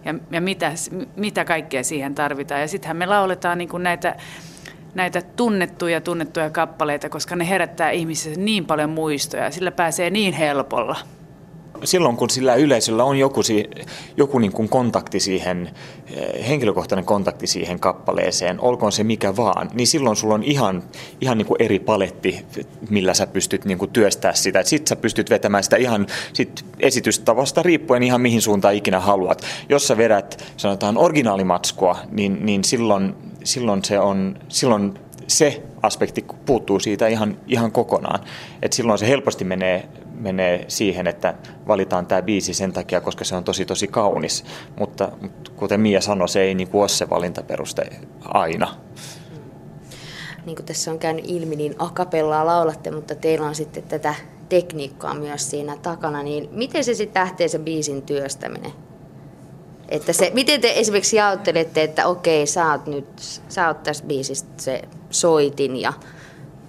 Ja, 0.05 0.15
ja 0.31 0.41
mitä, 0.41 0.71
mitä 1.15 1.45
kaikkea 1.45 1.83
siihen 1.83 2.15
tarvitaan. 2.15 2.61
Ja 2.61 2.67
sittenhän 2.67 2.97
me 2.97 3.05
lauletaan 3.05 3.57
niin 3.57 3.69
kuin 3.69 3.83
näitä, 3.83 4.15
näitä 4.93 5.21
tunnettuja, 5.21 6.01
tunnettuja 6.01 6.49
kappaleita, 6.49 7.09
koska 7.09 7.35
ne 7.35 7.49
herättää 7.49 7.91
ihmisissä 7.91 8.41
niin 8.41 8.65
paljon 8.65 8.89
muistoja. 8.89 9.51
Sillä 9.51 9.71
pääsee 9.71 10.09
niin 10.09 10.33
helpolla 10.33 10.95
silloin 11.83 12.17
kun 12.17 12.29
sillä 12.29 12.55
yleisöllä 12.55 13.03
on 13.03 13.17
joku, 13.17 13.41
joku 14.17 14.39
niin 14.39 14.51
kuin 14.51 14.69
kontakti 14.69 15.19
siihen, 15.19 15.71
eh, 16.13 16.47
henkilökohtainen 16.47 17.05
kontakti 17.05 17.47
siihen 17.47 17.79
kappaleeseen, 17.79 18.61
olkoon 18.61 18.91
se 18.91 19.03
mikä 19.03 19.35
vaan, 19.35 19.69
niin 19.73 19.87
silloin 19.87 20.15
sulla 20.15 20.33
on 20.33 20.43
ihan, 20.43 20.83
ihan 21.21 21.37
niin 21.37 21.45
kuin 21.45 21.61
eri 21.61 21.79
paletti, 21.79 22.45
millä 22.89 23.13
sä 23.13 23.27
pystyt 23.27 23.65
niin 23.65 23.77
kuin 23.77 23.91
työstää 23.91 24.33
sitä. 24.33 24.63
Sitten 24.63 24.87
sä 24.87 24.95
pystyt 24.95 25.29
vetämään 25.29 25.63
sitä 25.63 25.77
ihan 25.77 26.07
sit 26.33 26.65
esitystavasta 26.79 27.63
riippuen 27.63 28.03
ihan 28.03 28.21
mihin 28.21 28.41
suuntaan 28.41 28.75
ikinä 28.75 28.99
haluat. 28.99 29.41
Jos 29.69 29.87
sä 29.87 29.97
vedät, 29.97 30.53
sanotaan 30.57 30.97
originaalimatskua, 30.97 31.97
niin, 32.11 32.45
niin 32.45 32.63
silloin, 32.63 33.15
silloin, 33.43 33.83
se 33.83 33.99
on, 33.99 34.39
silloin 34.49 34.93
se 35.27 35.63
aspekti 35.81 36.25
puuttuu 36.45 36.79
siitä 36.79 37.07
ihan, 37.07 37.37
ihan 37.47 37.71
kokonaan. 37.71 38.19
Et 38.61 38.73
silloin 38.73 38.99
se 38.99 39.07
helposti 39.07 39.43
menee, 39.43 39.89
menee 40.23 40.65
siihen, 40.67 41.07
että 41.07 41.33
valitaan 41.67 42.05
tämä 42.05 42.21
biisi 42.21 42.53
sen 42.53 42.73
takia, 42.73 43.01
koska 43.01 43.25
se 43.25 43.35
on 43.35 43.43
tosi 43.43 43.65
tosi 43.65 43.87
kaunis. 43.87 44.45
Mutta, 44.79 45.11
mutta 45.21 45.51
kuten 45.55 45.81
Mia 45.81 46.01
sanoi, 46.01 46.29
se 46.29 46.41
ei 46.41 46.55
niin 46.55 46.67
kuin 46.67 46.81
ole 46.81 46.89
se 46.89 47.09
valintaperuste 47.09 47.81
aina. 48.21 48.75
Niin 50.45 50.55
kuin 50.55 50.65
tässä 50.65 50.91
on 50.91 50.99
käynyt 50.99 51.25
ilmi, 51.27 51.55
niin 51.55 51.75
akapellaa 51.79 52.45
laulatte, 52.45 52.91
mutta 52.91 53.15
teillä 53.15 53.47
on 53.47 53.55
sitten 53.55 53.83
tätä 53.83 54.15
tekniikkaa 54.49 55.13
myös 55.13 55.49
siinä 55.49 55.77
takana. 55.81 56.23
Niin 56.23 56.49
miten 56.51 56.83
se 56.83 56.93
sitten 56.93 57.21
lähtee 57.21 57.47
se 57.47 57.59
biisin 57.59 58.01
työstäminen? 58.01 58.71
Että 59.89 60.13
se, 60.13 60.31
miten 60.33 60.61
te 60.61 60.73
esimerkiksi 60.75 61.15
jaottelette, 61.15 61.83
että 61.83 62.07
okei, 62.07 62.47
sä 62.47 62.71
oot 62.71 62.87
nyt, 62.87 63.05
sä 63.49 63.67
oot 63.67 63.83
tässä 63.83 64.05
biisistä 64.05 64.49
se 64.57 64.81
soitin 65.09 65.81
ja 65.81 65.93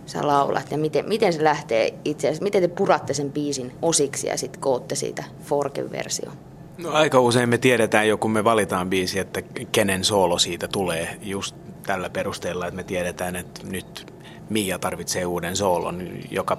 sä 0.07 0.27
laulat 0.27 0.71
ja 0.71 0.79
miten, 0.79 1.09
miten 1.09 1.33
se 1.33 1.45
lähtee 1.45 1.95
itse 2.05 2.29
asiassa, 2.29 2.43
miten 2.43 2.63
te 2.63 2.69
puratte 2.69 3.15
sen 3.15 3.33
biisin 3.33 3.73
osiksi 3.83 4.27
ja 4.27 4.39
sitten 4.39 4.61
kootte 4.61 4.95
siitä 4.95 5.25
Forken-versio? 5.45 6.31
No, 6.79 6.91
aika 6.91 7.21
usein 7.21 7.49
me 7.49 7.59
tiedetään 7.59 8.09
jo, 8.09 8.19
kun 8.19 8.31
me 8.31 8.45
valitaan 8.45 8.91
biisi, 8.91 9.19
että 9.19 9.43
kenen 9.73 10.05
soolo 10.05 10.39
siitä 10.39 10.69
tulee 10.69 11.17
just 11.23 11.57
tällä 11.87 12.11
perusteella, 12.11 12.67
että 12.67 12.77
me 12.77 12.83
tiedetään, 12.83 13.37
että 13.37 13.61
nyt 13.67 14.15
Mia 14.51 14.79
tarvitsee 14.79 15.27
uuden 15.27 15.57
soolon, 15.57 16.09
joka 16.31 16.59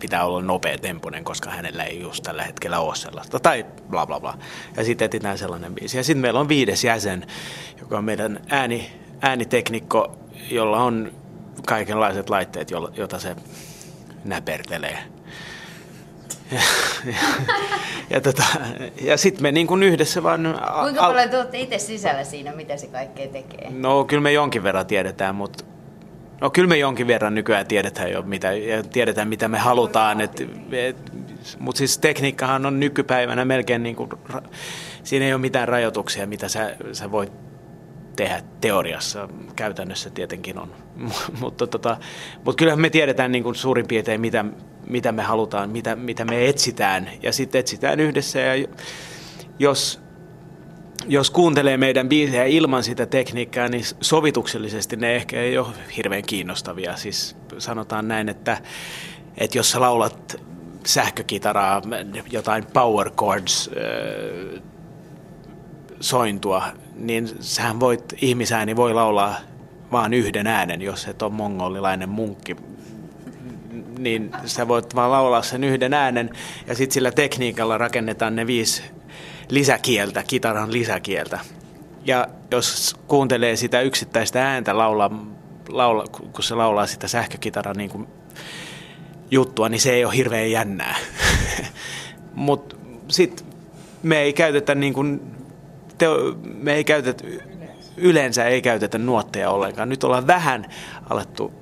pitää 0.00 0.24
olla 0.24 0.42
nopea 0.42 0.78
temponen, 0.78 1.24
koska 1.24 1.50
hänellä 1.50 1.84
ei 1.84 2.00
just 2.00 2.22
tällä 2.22 2.42
hetkellä 2.42 2.80
ole 2.80 2.96
sellaista, 2.96 3.40
tai 3.40 3.66
bla 3.90 4.06
bla 4.06 4.20
bla. 4.20 4.38
Ja 4.76 4.84
sitten 4.84 5.06
etsitään 5.06 5.38
sellainen 5.38 5.74
biisi. 5.74 5.96
Ja 5.96 6.04
sitten 6.04 6.20
meillä 6.20 6.40
on 6.40 6.48
viides 6.48 6.84
jäsen, 6.84 7.26
joka 7.80 7.98
on 7.98 8.04
meidän 8.04 8.40
ääni, 8.48 8.90
ääniteknikko, 9.20 10.16
jolla 10.50 10.82
on 10.82 11.12
kaikenlaiset 11.66 12.30
laitteet, 12.30 12.70
joita 12.70 13.18
se 13.18 13.36
näpertelee. 14.24 14.98
Ja, 16.52 16.60
ja, 17.06 17.14
ja, 18.10 18.20
tota, 18.20 18.42
ja 19.02 19.16
sitten 19.16 19.42
me 19.42 19.52
niin 19.52 19.66
kuin 19.66 19.82
yhdessä 19.82 20.22
vaan... 20.22 20.60
Kuinka 20.80 21.00
al- 21.00 21.12
paljon 21.12 21.30
te 21.30 21.38
olette 21.38 21.60
itse 21.60 21.78
sisällä 21.78 22.24
siinä, 22.24 22.52
mitä 22.52 22.76
se 22.76 22.86
kaikkea 22.86 23.28
tekee? 23.28 23.70
No 23.70 24.04
kyllä 24.04 24.22
me 24.22 24.32
jonkin 24.32 24.62
verran 24.62 24.86
tiedetään, 24.86 25.34
mutta 25.34 25.64
No 26.42 26.50
kyllä 26.50 26.68
me 26.68 26.76
jonkin 26.76 27.06
verran 27.06 27.34
nykyään 27.34 27.66
tiedetään 27.66 28.10
jo, 28.10 28.22
mitä, 28.22 28.52
ja 28.52 28.82
tiedetään 28.82 29.28
mitä 29.28 29.48
me 29.48 29.58
halutaan. 29.58 30.20
Et, 30.20 30.40
et, 30.72 30.96
mutta 31.58 31.78
siis 31.78 31.98
tekniikkahan 31.98 32.66
on 32.66 32.80
nykypäivänä 32.80 33.44
melkein 33.44 33.82
niin 33.82 33.96
kuin, 33.96 34.10
siinä 35.02 35.26
ei 35.26 35.32
ole 35.32 35.40
mitään 35.40 35.68
rajoituksia, 35.68 36.26
mitä 36.26 36.48
sä, 36.48 36.76
sä 36.92 37.10
voit 37.12 37.32
tehdä 38.16 38.42
teoriassa. 38.60 39.28
Käytännössä 39.56 40.10
tietenkin 40.10 40.58
on. 40.58 40.72
mutta, 41.40 41.66
tota, 41.66 41.96
mutta 42.44 42.58
kyllähän 42.58 42.80
me 42.80 42.90
tiedetään 42.90 43.32
niin 43.32 43.44
kuin 43.44 43.54
suurin 43.54 43.88
piirtein, 43.88 44.20
mitä, 44.20 44.44
mitä 44.86 45.12
me 45.12 45.22
halutaan, 45.22 45.70
mitä, 45.70 45.96
mitä 45.96 46.24
me 46.24 46.48
etsitään. 46.48 47.10
Ja 47.22 47.32
sitten 47.32 47.58
etsitään 47.58 48.00
yhdessä. 48.00 48.40
Ja 48.40 48.68
jos, 49.58 50.00
jos 51.08 51.30
kuuntelee 51.30 51.76
meidän 51.76 52.08
biisejä 52.08 52.44
ilman 52.44 52.84
sitä 52.84 53.06
tekniikkaa, 53.06 53.68
niin 53.68 53.84
sovituksellisesti 54.00 54.96
ne 54.96 55.16
ehkä 55.16 55.40
ei 55.40 55.58
ole 55.58 55.68
hirveän 55.96 56.22
kiinnostavia. 56.22 56.96
Siis 56.96 57.36
sanotaan 57.58 58.08
näin, 58.08 58.28
että, 58.28 58.58
että 59.36 59.58
jos 59.58 59.70
sä 59.70 59.80
laulat 59.80 60.42
sähkökitaraa, 60.86 61.82
jotain 62.30 62.66
power 62.72 63.10
chords, 63.10 63.70
sointua, 66.02 66.62
niin 66.94 67.30
sähän 67.40 67.80
voit, 67.80 68.04
ihmisääni 68.22 68.76
voi 68.76 68.94
laulaa 68.94 69.36
vaan 69.92 70.14
yhden 70.14 70.46
äänen, 70.46 70.82
jos 70.82 71.08
et 71.08 71.22
ole 71.22 71.32
mongolilainen 71.32 72.08
munkki. 72.08 72.56
Niin 73.98 74.30
sä 74.44 74.68
voit 74.68 74.94
vaan 74.94 75.10
laulaa 75.10 75.42
sen 75.42 75.64
yhden 75.64 75.94
äänen 75.94 76.30
ja 76.66 76.74
sitten 76.74 76.94
sillä 76.94 77.10
tekniikalla 77.10 77.78
rakennetaan 77.78 78.36
ne 78.36 78.46
viisi 78.46 78.82
lisäkieltä, 79.48 80.22
kitaran 80.22 80.72
lisäkieltä. 80.72 81.40
Ja 82.04 82.28
jos 82.50 82.96
kuuntelee 83.08 83.56
sitä 83.56 83.80
yksittäistä 83.80 84.48
ääntä 84.48 84.78
laulaa, 84.78 85.26
laula, 85.68 86.04
kun 86.32 86.44
se 86.44 86.54
laulaa 86.54 86.86
sitä 86.86 87.08
sähkökitaran 87.08 87.76
niin 87.76 87.90
kuin 87.90 88.06
juttua, 89.30 89.68
niin 89.68 89.80
se 89.80 89.92
ei 89.92 90.04
ole 90.04 90.16
hirveän 90.16 90.50
jännää. 90.50 90.96
Mutta 92.34 92.76
sitten 93.08 93.46
me 94.02 94.18
ei 94.18 94.32
käytetä 94.32 94.74
niin 94.74 94.94
kuin 94.94 95.20
teo, 96.02 96.36
me 96.42 96.74
ei 96.74 96.84
käytetä, 96.84 97.24
yleensä 97.96 98.44
ei 98.44 98.62
käytetä 98.62 98.98
nuotteja 98.98 99.50
ollenkaan. 99.50 99.88
Nyt 99.88 100.04
ollaan 100.04 100.26
vähän 100.26 100.66
alettu, 101.10 101.52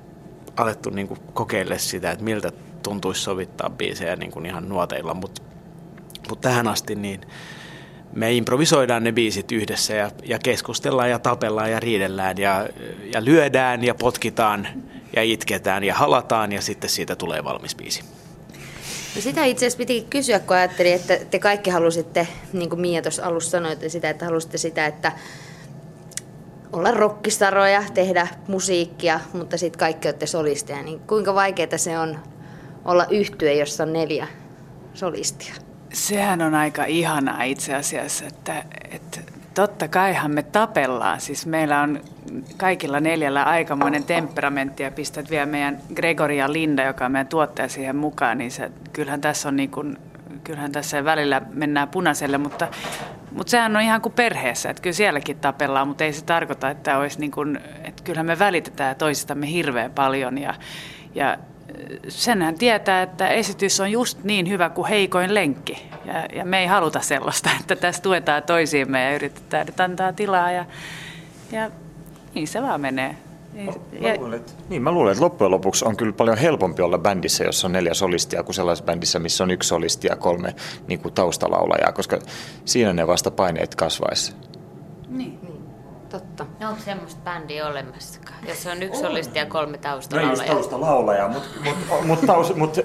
alettu 0.57 0.89
niin 0.89 1.07
kuin 1.07 1.19
kokeilla 1.33 1.77
sitä, 1.77 2.11
että 2.11 2.23
miltä 2.23 2.51
tuntuisi 2.83 3.21
sovittaa 3.21 3.69
biisejä 3.69 4.15
niin 4.15 4.31
kuin 4.31 4.45
ihan 4.45 4.69
nuoteilla, 4.69 5.13
mutta 5.13 5.41
mut 6.29 6.41
tähän 6.41 6.67
asti 6.67 6.95
niin 6.95 7.21
me 8.13 8.33
improvisoidaan 8.33 9.03
ne 9.03 9.11
biisit 9.11 9.51
yhdessä 9.51 9.93
ja, 9.93 10.11
ja 10.23 10.39
keskustellaan 10.39 11.09
ja 11.09 11.19
tapellaan 11.19 11.71
ja 11.71 11.79
riidellään 11.79 12.37
ja, 12.37 12.69
ja 13.13 13.25
lyödään 13.25 13.83
ja 13.83 13.95
potkitaan 13.95 14.67
ja 15.15 15.23
itketään 15.23 15.83
ja 15.83 15.93
halataan 15.93 16.51
ja 16.51 16.61
sitten 16.61 16.89
siitä 16.89 17.15
tulee 17.15 17.43
valmis 17.43 17.75
biisi. 17.75 18.03
No 19.15 19.21
sitä 19.21 19.45
itse 19.45 19.65
asiassa 19.65 19.77
piti 19.77 20.07
kysyä, 20.09 20.39
kun 20.39 20.55
ajattelin, 20.55 20.93
että 20.93 21.17
te 21.31 21.39
kaikki 21.39 21.69
halusitte, 21.69 22.27
niin 22.53 22.69
kuin 22.69 22.81
Mia 22.81 23.01
tuossa 23.01 23.25
alussa 23.25 23.51
sanoi, 23.51 23.71
että 23.71 23.89
sitä, 23.89 24.09
että 24.09 24.25
halusitte 24.25 24.57
sitä, 24.57 24.85
että 24.85 25.11
olla 26.73 26.91
rockistaroja, 26.91 27.83
tehdä 27.93 28.27
musiikkia, 28.47 29.19
mutta 29.33 29.57
sitten 29.57 29.79
kaikki 29.79 30.07
olette 30.07 30.25
solisteja. 30.25 30.83
Niin 30.83 30.99
kuinka 30.99 31.35
vaikeaa 31.35 31.77
se 31.77 31.99
on 31.99 32.19
olla 32.85 33.05
yhtye, 33.09 33.53
jossa 33.53 33.83
on 33.83 33.93
neljä 33.93 34.27
solistia? 34.93 35.53
Sehän 35.93 36.41
on 36.41 36.55
aika 36.55 36.85
ihanaa 36.85 37.43
itse 37.43 37.75
asiassa, 37.75 38.25
että, 38.25 38.65
että 38.91 39.19
totta 39.53 39.87
kaihan 39.87 40.31
me 40.31 40.43
tapellaan. 40.43 41.21
Siis 41.21 41.45
meillä 41.45 41.81
on 41.81 42.01
kaikilla 42.57 42.99
neljällä 42.99 43.43
aikamoinen 43.43 44.03
temperamentti 44.03 44.83
ja 44.83 44.91
pistät 44.91 45.29
vielä 45.29 45.45
meidän 45.45 45.77
Gregoria 45.95 46.45
ja 46.45 46.53
Linda, 46.53 46.83
joka 46.83 47.05
on 47.05 47.11
meidän 47.11 47.27
tuottaja 47.27 47.69
siihen 47.69 47.95
mukaan, 47.95 48.37
niin 48.37 48.51
se, 48.51 48.71
kyllähän 48.93 49.21
tässä 49.21 49.49
on 49.49 49.55
niin 49.55 49.71
kuin, 49.71 49.97
kyllähän 50.43 50.71
tässä 50.71 51.05
välillä 51.05 51.41
mennään 51.53 51.89
punaiselle, 51.89 52.37
mutta, 52.37 52.67
mutta 53.31 53.51
sehän 53.51 53.75
on 53.75 53.81
ihan 53.81 54.01
kuin 54.01 54.13
perheessä, 54.13 54.69
että 54.69 54.81
kyllä 54.81 54.93
sielläkin 54.93 55.39
tapellaan, 55.39 55.87
mutta 55.87 56.03
ei 56.03 56.13
se 56.13 56.25
tarkoita, 56.25 56.69
että 56.69 56.97
olisi 56.97 57.19
niin 57.19 57.31
kuin, 57.31 57.59
että 57.83 58.03
kyllähän 58.03 58.25
me 58.25 58.39
välitetään 58.39 58.95
toisistamme 58.95 59.51
hirveän 59.51 59.91
paljon 59.91 60.37
ja, 60.37 60.53
ja 61.15 61.37
senhän 62.07 62.55
tietää, 62.55 63.01
että 63.01 63.27
esitys 63.27 63.79
on 63.79 63.91
just 63.91 64.23
niin 64.23 64.49
hyvä 64.49 64.69
kuin 64.69 64.87
heikoin 64.87 65.33
lenkki. 65.33 65.89
Ja, 66.05 66.25
ja 66.35 66.45
me 66.45 66.59
ei 66.59 66.67
haluta 66.67 66.99
sellaista, 66.99 67.49
että 67.59 67.75
tässä 67.75 68.01
tuetaan 68.01 68.43
toisiimme 68.43 69.03
ja 69.03 69.15
yritetään 69.15 69.65
nyt 69.65 69.79
antaa 69.79 70.13
tilaa 70.13 70.51
ja, 70.51 70.65
ja 71.51 71.71
niin 72.33 72.47
se 72.47 72.61
vaan 72.61 72.81
menee. 72.81 73.15
Mä 73.53 74.15
luulen, 74.17 74.39
että, 74.39 74.51
niin, 74.69 74.81
mä 74.81 74.91
luulen, 74.91 75.11
että 75.11 75.23
loppujen 75.23 75.51
lopuksi 75.51 75.85
on 75.85 75.97
kyllä 75.97 76.13
paljon 76.13 76.37
helpompi 76.37 76.81
olla 76.81 76.97
bändissä, 76.97 77.43
jossa 77.43 77.67
on 77.67 77.71
neljä 77.71 77.93
solistia, 77.93 78.43
kuin 78.43 78.55
sellaisessa 78.55 78.85
bändissä, 78.85 79.19
missä 79.19 79.43
on 79.43 79.51
yksi 79.51 79.67
solisti 79.67 80.07
ja 80.07 80.15
kolme 80.15 80.55
niin 80.87 80.99
kuin 80.99 81.13
taustalaulajaa, 81.13 81.91
koska 81.91 82.19
siinä 82.65 82.93
ne 82.93 83.07
vasta 83.07 83.31
paineet 83.31 83.75
kasvaisi. 83.75 84.33
Niin. 85.09 85.40
No 86.61 86.69
onko 86.69 86.81
semmoista 86.85 87.21
bändiä 87.23 87.67
olemassakaan, 87.67 88.47
jos 88.47 88.67
on 88.67 88.83
yksi 88.83 89.01
solisti 89.01 89.39
ja 89.39 89.45
kolme 89.45 89.77
taustalaulajaa? 89.77 90.35
No 90.35 90.43
ei 90.43 90.49
taustalaulajaa, 90.49 91.27
mutta 91.27 91.49
mut, 91.63 91.75
mut, 92.05 92.21
mut, 92.21 92.57
mut 92.57 92.77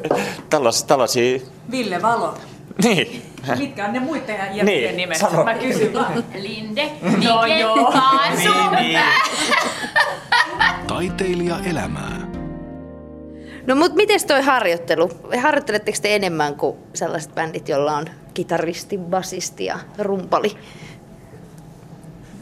tällas, 0.51 0.85
tällaisia... 0.85 1.41
Ville 1.71 2.03
Valo. 2.03 2.35
Niin. 2.85 3.23
Mitkä 3.59 3.85
on 3.85 3.93
ne 3.93 4.01
muiden 4.01 4.37
jäppien 4.37 4.67
niin, 4.67 4.97
nimet? 4.97 5.17
Sano. 5.17 5.45
Mä 5.45 5.55
kysyn 5.55 5.95
vaan. 5.95 6.25
Linde, 6.35 6.91
No 7.29 7.47
joo. 7.47 7.93
Kaasu. 7.93 8.71
Niin, 8.81 9.01
Taiteilija 10.87 11.59
elämää. 11.65 12.27
No 13.67 13.75
mut 13.75 13.95
miten 13.95 14.21
toi 14.27 14.43
harjoittelu? 14.43 15.11
Harjoitteletteko 15.43 15.99
te 16.03 16.15
enemmän 16.15 16.55
kuin 16.55 16.77
sellaiset 16.95 17.35
bändit, 17.35 17.69
joilla 17.69 17.97
on 17.97 18.07
kitaristi, 18.35 18.99
basisti 18.99 19.65
ja 19.65 19.79
rumpali? 19.99 20.59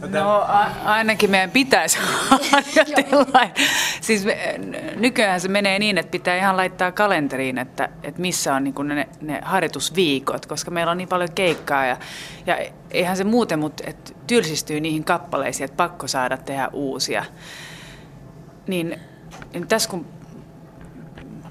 No 0.08 0.44
a- 0.48 0.70
ainakin 0.84 1.30
meidän 1.30 1.50
pitäisi 1.50 1.98
harjoitella. 2.50 3.50
siis 4.00 4.24
me, 4.24 4.54
nykyään 4.96 5.40
se 5.40 5.48
menee 5.48 5.78
niin, 5.78 5.98
että 5.98 6.10
pitää 6.10 6.36
ihan 6.36 6.56
laittaa 6.56 6.92
kalenteriin, 6.92 7.58
että, 7.58 7.88
että 8.02 8.20
missä 8.20 8.54
on 8.54 8.64
niin 8.64 8.74
ne, 8.84 9.08
ne 9.20 9.40
harjoitusviikot, 9.44 10.46
koska 10.46 10.70
meillä 10.70 10.90
on 10.90 10.98
niin 10.98 11.08
paljon 11.08 11.32
keikkaa 11.34 11.86
ja, 11.86 11.96
ja 12.46 12.58
eihän 12.90 13.16
se 13.16 13.24
muuten, 13.24 13.58
mutta 13.58 13.84
että 13.86 14.12
tylsistyy 14.26 14.80
niihin 14.80 15.04
kappaleisiin, 15.04 15.64
että 15.64 15.76
pakko 15.76 16.08
saada 16.08 16.36
tehdä 16.36 16.68
uusia. 16.72 17.24
Niin, 18.66 19.00
niin 19.52 19.68
tässä 19.68 19.90
kun 19.90 20.06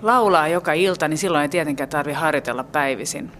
laulaa 0.01 0.47
joka 0.47 0.73
ilta, 0.73 1.07
niin 1.07 1.17
silloin 1.17 1.41
ei 1.41 1.49
tietenkään 1.49 1.89
tarvitse 1.89 2.19
harjoitella 2.19 2.63
päivisin. 2.63 3.31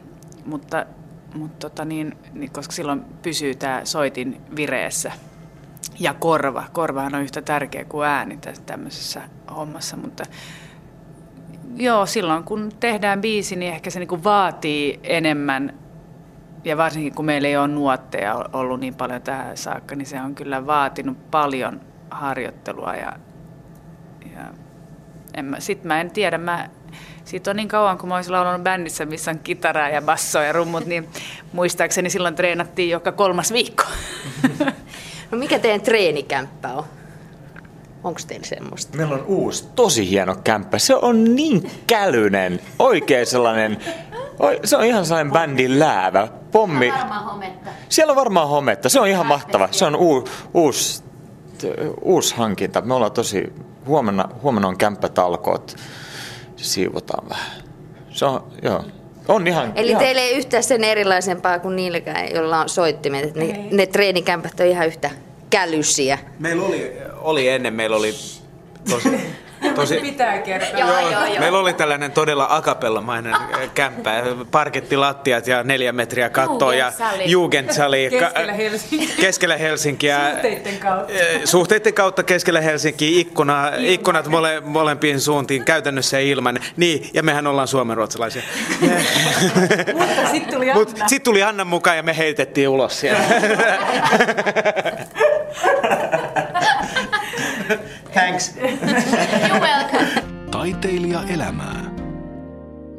Mutta, 0.46 0.86
mutta 1.34 1.70
tota 1.70 1.86
niin, 1.86 2.18
niin, 2.34 2.52
koska 2.52 2.74
silloin 2.74 3.02
pysyy 3.22 3.56
tämä 3.56 3.82
soitin 3.84 4.42
vireessä. 4.56 5.12
Ja 6.00 6.14
korva. 6.14 6.64
Korvahan 6.74 7.16
on 7.16 7.22
yhtä 7.22 7.42
tärkeä 7.42 7.86
kuin 7.86 8.08
ääni 8.08 8.40
tämmöisessä 8.66 9.22
hommassa, 9.56 9.98
mutta 9.98 10.24
joo, 11.76 12.06
silloin 12.06 12.44
kun 12.44 12.72
tehdään 12.80 13.22
biisi, 13.22 13.56
niin 13.56 13.74
ehkä 13.74 13.90
se 13.90 14.00
niin 14.00 14.24
vaatii 14.24 15.00
enemmän 15.04 15.74
ja 16.64 16.78
varsinkin 16.78 17.16
kun 17.16 17.26
meillä 17.26 17.48
ei 17.48 17.58
ole 17.58 17.68
nuotteja 17.68 18.46
ollut 18.54 18.80
niin 18.80 18.96
paljon 18.96 19.22
tähän 19.22 19.58
saakka, 19.58 19.96
niin 19.96 20.06
se 20.06 20.22
on 20.22 20.36
kyllä 20.36 20.66
vaatinut 20.66 21.32
paljon 21.32 21.82
harjoittelua 22.10 22.94
ja, 22.94 23.14
ja 24.36 24.44
en 25.34 25.46
mä, 25.46 25.60
sit 25.60 25.84
mä 25.84 26.02
en 26.02 26.12
tiedä, 26.12 26.38
mä, 26.38 26.70
siitä 27.26 27.50
on 27.50 27.56
niin 27.56 27.68
kauan, 27.68 27.98
kun 27.98 28.10
mä 28.10 28.16
olisin 28.16 28.34
laulanut 28.34 28.64
bändissä, 28.64 29.06
missä 29.06 29.32
on 29.32 29.40
kitaraa 29.40 29.90
ja 29.90 30.02
bassoa 30.02 30.44
ja 30.44 30.54
rummut, 30.54 30.86
niin 30.86 31.10
muistaakseni 31.54 32.10
silloin 32.10 32.36
treenattiin 32.36 32.90
joka 32.90 33.12
kolmas 33.12 33.54
viikko. 33.54 33.84
No 35.32 35.40
mikä 35.40 35.60
teidän 35.60 35.82
treenikämppä 35.82 36.74
on? 36.74 36.84
Onko 38.04 38.20
teillä 38.28 38.46
semmoista? 38.46 38.98
Meillä 38.98 39.16
on 39.16 39.26
uusi, 39.26 39.68
tosi 39.76 40.10
hieno 40.10 40.36
kämppä. 40.44 40.80
Se 40.80 40.96
on 40.96 41.36
niin 41.36 41.72
kälynen, 41.88 42.60
oikein 42.80 43.26
sellainen, 43.26 43.78
se 44.64 44.78
on 44.78 44.86
ihan 44.86 45.06
sellainen 45.06 45.34
bändin 45.34 45.80
läävä. 45.80 46.28
Pommi. 46.52 46.94
Siellä 47.90 48.12
on 48.12 48.18
varmaan 48.18 48.48
hometta. 48.50 48.90
Se 48.90 49.00
on 49.00 49.08
ihan 49.08 49.26
mahtava. 49.26 49.68
Se 49.72 49.86
on 49.86 49.96
uu, 49.96 50.28
uusi, 50.54 51.04
uusi 52.02 52.36
hankinta. 52.36 52.82
Me 52.82 52.94
ollaan 52.94 53.12
tosi, 53.12 53.54
huomenna, 53.86 54.30
huomenna 54.42 54.68
on 54.68 54.78
kämppätalkoot. 54.78 55.76
Siivotaan 56.64 57.30
vähän. 57.30 57.52
Se 58.12 58.26
on, 58.26 58.44
joo. 58.62 58.84
On 59.28 59.48
ihan, 59.48 59.72
Eli 59.76 59.90
ihan... 59.90 60.04
teille 60.04 60.22
ei 60.22 60.38
yhtään 60.38 60.64
sen 60.64 60.84
erilaisempaa 60.84 61.60
kuin 61.60 61.76
niilläkään, 61.76 62.32
joilla 62.36 62.60
on 62.60 62.70
soittimet. 62.70 63.36
Ne, 63.36 63.68
ne 63.72 63.86
treenikämpät 63.86 64.60
on 64.60 64.66
ihan 64.66 64.88
yhtä 64.88 65.12
kälysiä. 65.50 66.20
Meillä 66.40 66.64
oli, 66.64 66.94
oli 67.22 67.48
ennen, 67.48 67.74
meillä 67.74 67.96
oli 67.96 68.16
tosi, 68.90 69.10
tosi, 69.76 69.96
Pitää 70.02 70.38
kertoa. 70.38 70.80
Joo, 70.80 71.00
joo, 71.00 71.26
joo. 71.26 71.40
Meillä 71.40 71.60
oli 71.60 71.74
tällainen 71.74 72.12
todella 72.12 72.48
akapellamainen 72.50 73.36
kämppä, 73.74 74.24
parkettilattiat 74.52 75.48
ja 75.48 75.64
neljä 75.64 75.92
metriä 75.92 76.30
kattoa 76.30 76.74
ja 76.74 76.92
Jugendsali. 77.26 78.10
Keskellä 78.10 78.54
Helsinkiä. 78.54 79.16
keskellä 79.22 79.58
Helsinkiä. 79.58 80.30
Suhteitten 80.32 80.78
kautta. 80.78 81.14
Suhteiden 81.46 81.94
kautta 81.94 82.24
keskellä 82.24 82.62
Helsinkiä, 82.62 83.10
ikkuna, 83.20 83.72
ikkunat 83.80 84.28
mole, 84.28 84.60
molempiin 84.66 85.22
suuntiin, 85.22 85.66
käytännössä 85.66 86.20
ilman. 86.20 86.60
Niin, 86.78 87.10
ja 87.14 87.24
mehän 87.24 87.48
ollaan 87.48 87.68
suomenruotsalaisia. 87.68 88.42
Mutta 90.00 90.30
sitten 90.32 90.54
tuli 90.54 90.74
Mutta 90.74 90.94
Anna. 90.94 91.08
sitten 91.08 91.24
tuli 91.24 91.44
Anna 91.44 91.66
mukaan 91.66 91.98
ja 91.98 92.04
me 92.04 92.18
heitettiin 92.18 92.70
ulos 92.70 93.00
siellä. 93.00 93.24
Thanks. 98.14 98.56
You're 99.48 99.60
welcome. 99.60 100.24
Taiteilija 100.52 101.24
elämää. 101.34 101.94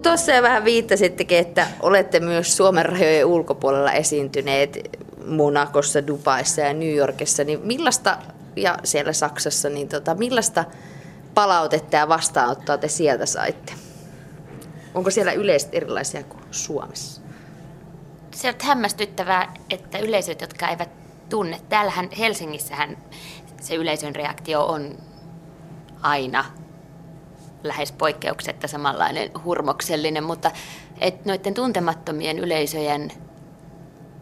Tuossa 0.03 0.33
jo 0.33 0.42
vähän 0.42 0.64
viittasittekin, 0.64 1.38
että 1.38 1.66
olette 1.81 2.20
myös 2.20 2.57
Suomen 2.57 2.87
rajojen 2.87 3.27
ulkopuolella 3.27 3.92
esiintyneet 3.92 5.00
Monakossa, 5.27 6.07
Dubaissa 6.07 6.61
ja 6.61 6.72
New 6.72 6.94
Yorkissa. 6.94 7.44
Niin 7.44 7.61
millaista, 7.64 8.18
ja 8.57 8.79
siellä 8.85 9.12
Saksassa, 9.12 9.68
niin 9.68 9.88
tota, 9.88 10.14
millaista 10.14 10.64
palautetta 11.35 11.96
ja 11.96 12.09
vastaanottoa 12.09 12.79
te 12.79 12.88
sieltä 12.88 13.27
saitte? 13.27 13.72
Onko 14.94 15.11
siellä 15.11 15.33
yleisesti 15.33 15.77
erilaisia 15.77 16.22
kuin 16.22 16.42
Suomessa? 16.50 17.20
Se 18.31 18.48
on 18.48 18.55
hämmästyttävää, 18.62 19.55
että 19.70 19.98
yleisöt, 19.98 20.40
jotka 20.40 20.68
eivät 20.68 20.88
tunne, 21.29 21.61
täällähän 21.68 22.09
Helsingissähän 22.18 22.96
se 23.64 23.74
yleisön 23.74 24.14
reaktio 24.14 24.66
on 24.66 24.98
aina 26.03 26.44
lähes 27.62 27.92
poikkeuksetta 27.92 28.68
samanlainen 28.68 29.31
hurmoksellinen, 29.44 30.24
mutta 30.24 30.50
et 31.00 31.24
noiden 31.24 31.55
tuntemattomien 31.55 32.38
yleisöjen 32.38 33.12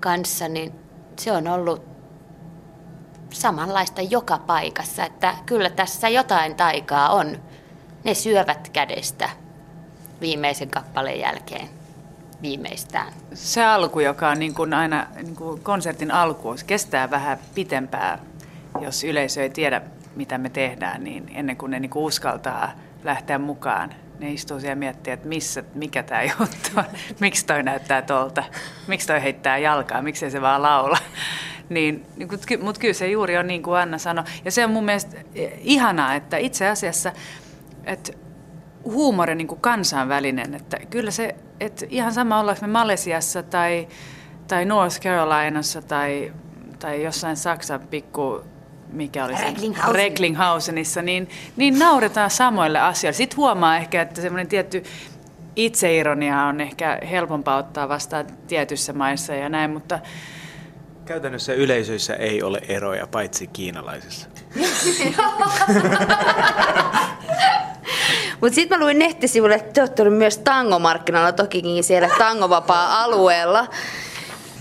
kanssa, 0.01 0.49
niin 0.49 0.73
se 1.19 1.33
on 1.33 1.49
ollut 1.49 1.83
samanlaista 3.31 4.03
joka 4.03 4.39
paikassa, 4.39 5.05
että 5.05 5.35
kyllä 5.47 5.71
tässä 5.71 6.09
jotain 6.09 6.55
taikaa 6.55 7.09
on. 7.09 7.39
Ne 8.05 8.15
syövät 8.15 8.69
kädestä 8.69 9.31
viimeisen 10.21 10.71
kappaleen 10.71 11.21
jälkeen 11.21 11.69
viimeistään. 12.43 13.13
Se 13.35 13.65
alku, 13.65 14.01
joka 14.01 14.29
on 14.29 14.39
niin 14.39 14.55
kuin 14.55 14.75
aina 14.75 15.07
niin 15.15 15.37
kuin 15.37 15.63
konsertin 15.63 16.11
alku, 16.11 16.55
kestää 16.67 17.11
vähän 17.11 17.39
pitempää, 17.55 18.19
jos 18.83 19.05
yleisö 19.05 19.43
ei 19.43 19.51
tiedä, 19.51 19.83
mitä 20.17 20.39
me 20.39 20.51
tehdään, 20.51 21.05
niin 21.05 21.31
ennen 21.35 21.57
kuin 21.57 21.71
ne 21.71 21.81
niin 21.81 21.91
kuin 21.91 22.05
uskaltaa 22.05 22.73
lähteä 23.05 23.39
mukaan. 23.39 23.95
Ne 24.19 24.33
istuu 24.33 24.61
siellä 24.61 24.73
ja 24.73 24.77
miettii, 24.77 25.13
että 25.13 25.29
missä, 25.29 25.65
mikä 25.75 26.03
tämä 26.03 26.23
juttu 26.23 26.71
on, 26.77 26.85
miksi 27.21 27.47
toi 27.47 27.63
näyttää 27.63 28.03
tolta, 28.03 28.45
miksi 28.87 29.07
toi 29.07 29.23
heittää 29.23 29.59
jalkaa, 29.59 30.03
miksi 30.03 30.31
se 30.31 30.41
vaan 30.41 30.63
laula. 30.63 30.99
Niin, 31.69 32.07
niin 32.17 32.29
mutta 32.63 32.81
kyllä 32.81 32.95
se 32.95 33.09
juuri 33.09 33.39
on 33.39 33.47
niin 33.47 33.63
kuin 33.63 33.79
Anna 33.79 33.99
sanoi. 33.99 34.25
Ja 34.45 34.51
se 34.51 34.65
on 34.65 34.71
mun 34.71 34.85
mielestä 34.85 35.17
ihanaa, 35.61 36.15
että 36.15 36.37
itse 36.37 36.69
asiassa, 36.69 37.13
että 37.85 38.13
huumori 38.85 39.35
niin 39.35 39.47
kuin 39.47 39.61
kansainvälinen, 39.61 40.55
että 40.55 40.77
kyllä 40.91 41.11
se, 41.11 41.35
että 41.61 41.87
ihan 41.89 42.13
sama 42.13 42.41
ollaanko 42.41 42.67
me 42.67 42.73
Malesiassa 42.73 43.43
tai, 43.43 43.89
tai 44.49 44.65
North 44.65 45.01
Carolinassa 45.01 45.83
tai, 45.83 46.33
tai 46.79 47.03
jossain 47.03 47.37
Saksan 47.37 47.81
pikku, 47.81 48.45
mikä 48.93 49.25
oli 49.25 49.37
se? 49.37 49.45
Recklinghausen. 49.45 49.95
Recklinghausenissa, 49.95 51.03
niin, 51.03 51.29
niin 51.57 51.79
nauretaan 51.79 52.31
samoille 52.31 52.79
asioille. 52.79 53.17
Sitten 53.17 53.37
huomaa 53.37 53.77
ehkä, 53.77 54.03
että 54.03 54.21
semmoinen 54.21 54.47
tietty 54.47 54.83
itseironia 55.57 56.43
on 56.43 56.61
ehkä 56.61 56.99
helpompaa 57.11 57.57
ottaa 57.57 57.89
vastaan 57.89 58.27
tietyissä 58.47 58.93
maissa 58.93 59.35
ja 59.35 59.49
näin, 59.49 59.71
mutta 59.71 59.99
Käytännössä 61.05 61.53
yleisöissä 61.53 62.15
ei 62.15 62.43
ole 62.43 62.61
eroja, 62.69 63.07
paitsi 63.07 63.47
kiinalaisissa. 63.47 64.29
Mutta 68.41 68.55
sitten 68.55 68.79
mä 68.79 68.85
luin 68.85 68.99
nettisivuille, 68.99 69.55
että 69.55 69.73
te 69.73 69.81
olette 69.81 70.03
olleet 70.03 70.19
myös 70.19 70.39
tangomarkkinoilla, 70.39 71.33
tokikin 71.33 71.85
siellä 71.85 72.09
tangovapaa-alueella. 72.19 73.67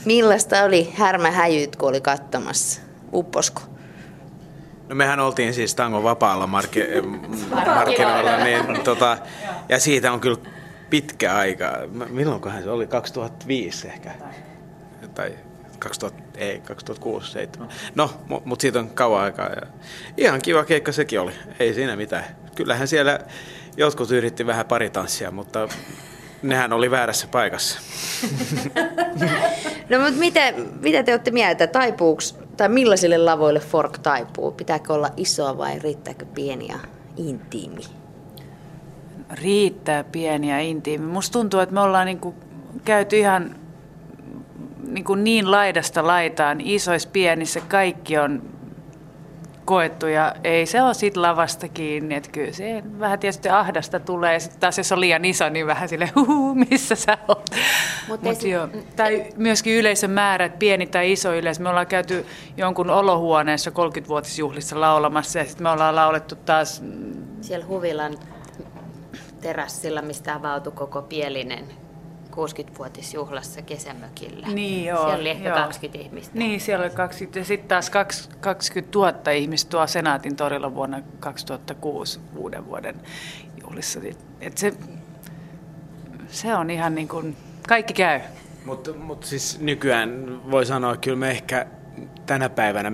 Millaista 0.05 0.63
oli 0.63 0.93
härmähäjyt, 0.95 1.75
kun 1.75 1.89
oli 1.89 2.01
katsomassa? 2.01 2.81
Upposko? 3.13 3.61
No 4.91 4.95
mehän 4.95 5.19
oltiin 5.19 5.53
siis 5.53 5.75
tangon 5.75 6.03
vapaalla 6.03 6.45
mark- 6.45 7.05
markkinoilla, 7.75 8.37
niin, 8.37 8.83
tota, 8.83 9.17
ja 9.69 9.79
siitä 9.79 10.11
on 10.11 10.19
kyllä 10.19 10.37
pitkä 10.89 11.35
aika. 11.35 11.71
Milloinkohan 12.09 12.63
se 12.63 12.69
oli? 12.69 12.87
2005 12.87 13.87
ehkä? 13.87 14.11
Tai 15.15 15.33
2000, 15.79 16.21
ei, 16.37 16.59
2006 16.59 17.31
7 17.31 17.69
No, 17.95 18.09
mu- 18.29 18.41
mutta 18.45 18.61
siitä 18.61 18.79
on 18.79 18.89
kauan 18.89 19.21
aikaa. 19.23 19.49
Ja 19.49 19.61
ihan 20.17 20.41
kiva 20.41 20.63
keikka 20.63 20.91
sekin 20.91 21.19
oli. 21.19 21.31
Ei 21.59 21.73
siinä 21.73 21.95
mitään. 21.95 22.25
Kyllähän 22.55 22.87
siellä 22.87 23.19
jotkut 23.77 24.11
yritti 24.11 24.45
vähän 24.45 24.65
paritanssia, 24.65 25.31
mutta 25.31 25.67
nehän 26.41 26.73
oli 26.73 26.91
väärässä 26.91 27.27
paikassa. 27.27 27.79
No 29.89 29.99
mutta 29.99 30.19
mitä, 30.19 30.53
mitä 30.81 31.03
te 31.03 31.11
olette 31.11 31.31
mieltä? 31.31 31.67
Taipuuks, 31.67 32.35
tai 32.57 32.69
millaisille 32.69 33.17
lavoille 33.17 33.59
Fork 33.59 33.97
taipuu? 33.97 34.51
Pitääkö 34.51 34.93
olla 34.93 35.09
isoa 35.17 35.57
vai 35.57 35.79
riittääkö 35.79 36.25
pieni 36.25 36.67
ja 36.67 36.79
intiimi? 37.17 38.01
riittää 39.31 40.03
pieni 40.03 40.49
ja 40.49 40.59
intiimi. 40.59 41.05
Musta 41.05 41.33
tuntuu, 41.33 41.59
että 41.59 41.75
me 41.75 41.81
ollaan 41.81 42.05
niinku 42.05 42.35
käyty 42.85 43.17
ihan 43.17 43.55
niinku 44.87 45.15
niin 45.15 45.51
laidasta 45.51 46.07
laitaan, 46.07 46.61
isoissa 46.61 47.09
pienissä, 47.09 47.61
kaikki 47.67 48.17
on 48.17 48.41
koettu 49.71 50.07
ja 50.07 50.33
ei 50.43 50.65
se 50.65 50.81
ole 50.81 50.93
siitä 50.93 51.21
lavasta 51.21 51.67
kiinni, 51.67 52.15
että 52.15 52.29
kyllä 52.31 52.51
se 52.51 52.83
vähän 52.99 53.19
tietysti 53.19 53.49
ahdasta 53.49 53.99
tulee 53.99 54.33
ja 54.33 54.39
sitten 54.39 54.59
taas 54.59 54.77
jos 54.77 54.91
on 54.91 54.99
liian 54.99 55.25
iso, 55.25 55.49
niin 55.49 55.67
vähän 55.67 55.89
sille 55.89 56.11
huhu, 56.15 56.55
missä 56.55 56.95
sä 56.95 57.17
oot. 57.27 57.49
Mut 58.07 58.21
Mut 58.21 58.43
joo. 58.43 58.67
Tai 58.95 59.25
myöskin 59.37 59.77
yleisön 59.77 60.11
määrä, 60.11 60.45
että 60.45 60.57
pieni 60.57 60.87
tai 60.87 61.11
iso 61.11 61.33
yleisö. 61.33 61.63
Me 61.63 61.69
ollaan 61.69 61.87
käyty 61.87 62.25
jonkun 62.57 62.89
olohuoneessa 62.89 63.71
30-vuotisjuhlissa 63.71 64.81
laulamassa 64.81 65.39
ja 65.39 65.45
sitten 65.45 65.63
me 65.63 65.69
ollaan 65.69 65.95
laulettu 65.95 66.35
taas... 66.35 66.83
Siellä 67.41 67.65
Huvilan 67.65 68.17
terassilla, 69.41 70.01
mistä 70.01 70.35
avautui 70.35 70.73
koko 70.73 71.01
Pielinen 71.01 71.80
60-vuotisjuhlassa 72.31 73.61
kesämökillä. 73.61 74.47
Niin 74.47 74.85
joo. 74.85 74.97
Siellä 74.97 75.15
oli 75.15 75.29
ehkä 75.29 75.49
joo. 75.49 75.57
20 75.57 75.99
ihmistä. 75.99 76.39
Niin, 76.39 76.61
siellä 76.61 76.85
oli 76.85 76.93
20. 76.93 77.39
Ja 77.39 77.45
sitten 77.45 77.67
taas 77.67 77.89
20 78.39 78.99
000 78.99 79.31
ihmistä 79.31 79.69
tuo 79.69 79.87
Senaatin 79.87 80.35
torilla 80.35 80.75
vuonna 80.75 81.01
2006 81.19 82.19
uuden 82.35 82.65
vuoden 82.65 82.95
juhlissa. 83.61 83.99
Et 84.41 84.57
se, 84.57 84.73
se 86.27 86.55
on 86.55 86.69
ihan 86.69 86.95
niin 86.95 87.07
kuin, 87.07 87.37
kaikki 87.67 87.93
käy. 87.93 88.19
Mutta 88.65 88.93
mut 88.93 89.23
siis 89.23 89.59
nykyään 89.59 90.41
voi 90.51 90.65
sanoa, 90.65 90.93
että 90.93 91.03
kyllä 91.03 91.17
me 91.17 91.31
ehkä 91.31 91.65
tänä 92.25 92.49
päivänä 92.49 92.91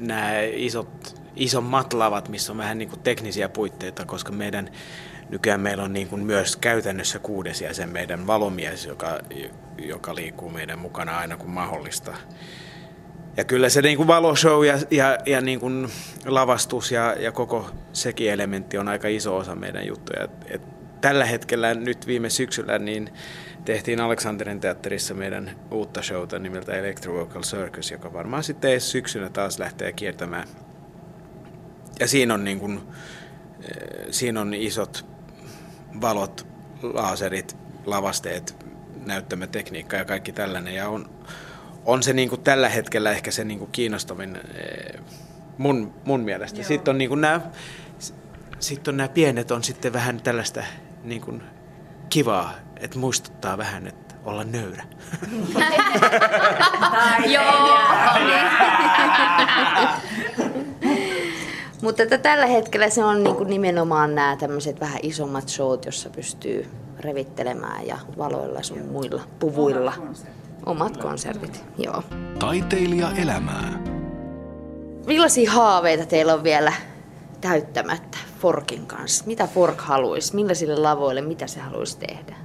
nämä 0.00 0.40
isot, 0.40 1.20
isommat 1.36 1.92
lavat, 1.92 2.28
missä 2.28 2.52
on 2.52 2.58
vähän 2.58 2.78
niin 2.78 2.88
kuin 2.88 3.00
teknisiä 3.00 3.48
puitteita, 3.48 4.04
koska 4.04 4.32
meidän 4.32 4.70
nykyään 5.28 5.60
meillä 5.60 5.84
on 5.84 5.92
niin 5.92 6.08
kuin 6.08 6.22
myös 6.22 6.56
käytännössä 6.56 7.18
kuudes 7.18 7.60
jäsen 7.60 7.88
meidän 7.88 8.26
valomies, 8.26 8.86
joka, 8.86 9.18
joka 9.78 10.14
liikkuu 10.14 10.50
meidän 10.50 10.78
mukana 10.78 11.18
aina 11.18 11.36
kun 11.36 11.50
mahdollista. 11.50 12.14
Ja 13.36 13.44
kyllä 13.44 13.68
se 13.68 13.82
niin 13.82 13.96
kuin 13.96 14.06
valoshow 14.06 14.66
ja, 14.66 14.78
ja, 14.90 15.18
ja 15.26 15.40
niin 15.40 15.60
kuin 15.60 15.88
lavastus 16.26 16.92
ja, 16.92 17.16
ja 17.18 17.32
koko 17.32 17.70
sekin 17.92 18.32
elementti 18.32 18.78
on 18.78 18.88
aika 18.88 19.08
iso 19.08 19.36
osa 19.36 19.54
meidän 19.54 19.86
juttuja. 19.86 20.24
Et, 20.24 20.30
et 20.50 20.62
tällä 21.00 21.24
hetkellä 21.24 21.74
nyt 21.74 22.06
viime 22.06 22.30
syksyllä 22.30 22.78
niin 22.78 23.10
tehtiin 23.64 24.00
Aleksanterin 24.00 24.60
teatterissa 24.60 25.14
meidän 25.14 25.50
uutta 25.70 26.02
showta 26.02 26.38
nimeltä 26.38 26.72
Electro 26.72 27.14
Vocal 27.14 27.42
Circus, 27.42 27.90
joka 27.90 28.12
varmaan 28.12 28.44
sitten 28.44 28.80
syksynä 28.80 29.28
taas 29.30 29.58
lähtee 29.58 29.92
kiertämään. 29.92 30.48
Ja 32.00 32.08
siinä 32.08 32.34
on, 32.34 32.44
niin 32.44 32.60
kuin, 32.60 32.80
siinä 34.10 34.40
on 34.40 34.54
isot 34.54 35.15
valot, 36.00 36.46
laaserit, 36.82 37.56
lavasteet, 37.86 38.66
näyttämötekniikka 39.06 39.96
ja 39.96 40.04
kaikki 40.04 40.32
tällainen. 40.32 40.74
Ja 40.74 40.88
on, 40.88 41.10
on 41.84 42.02
se 42.02 42.12
niin 42.12 42.28
kuin 42.28 42.40
tällä 42.40 42.68
hetkellä 42.68 43.10
ehkä 43.10 43.30
se 43.30 43.44
niin 43.44 43.58
kuin 43.58 43.70
kiinnostavin 43.70 44.36
eh, 44.36 45.00
mun, 45.58 45.94
mun 46.04 46.20
mielestä. 46.20 46.58
Joo. 46.58 46.68
Sitten 46.68 46.92
on, 46.92 46.98
niin 46.98 47.08
kuin 47.08 47.20
nämä, 47.20 47.40
sitten 48.60 48.92
on 48.92 48.96
nämä 48.96 49.08
pienet 49.08 49.50
on 49.50 49.64
sitten 49.64 49.92
vähän 49.92 50.22
tällaista 50.22 50.62
niin 51.04 51.20
kuin 51.20 51.42
kivaa, 52.08 52.54
että 52.80 52.98
muistuttaa 52.98 53.58
vähän, 53.58 53.86
että 53.86 54.14
olla 54.24 54.44
nöyrä. 54.44 54.84
Joo. 57.34 57.76
Mutta 61.82 62.02
että 62.02 62.18
tällä 62.18 62.46
hetkellä 62.46 62.90
se 62.90 63.04
on 63.04 63.24
niin 63.24 63.36
kuin 63.36 63.50
nimenomaan 63.50 64.14
nämä 64.14 64.36
tämmöiset 64.36 64.80
vähän 64.80 64.98
isommat 65.02 65.48
showt, 65.48 65.84
jossa 65.84 66.10
pystyy 66.10 66.66
revittelemään 67.00 67.86
ja 67.86 67.98
valoilla 68.18 68.62
sun 68.62 68.82
muilla 68.92 69.22
puvuilla. 69.38 69.92
Omat 70.66 70.96
konsertit, 70.96 71.64
joo. 71.78 72.02
Taiteilija 72.38 73.10
elämää. 73.22 73.82
Millaisia 75.06 75.52
haaveita 75.52 76.06
teillä 76.06 76.34
on 76.34 76.44
vielä 76.44 76.72
täyttämättä 77.40 78.18
Forkin 78.40 78.86
kanssa? 78.86 79.24
Mitä 79.26 79.46
Fork 79.46 79.80
haluaisi? 79.80 80.34
Millaisille 80.34 80.76
lavoille? 80.76 81.20
Mitä 81.20 81.46
se 81.46 81.60
haluaisi 81.60 81.98
tehdä? 81.98 82.36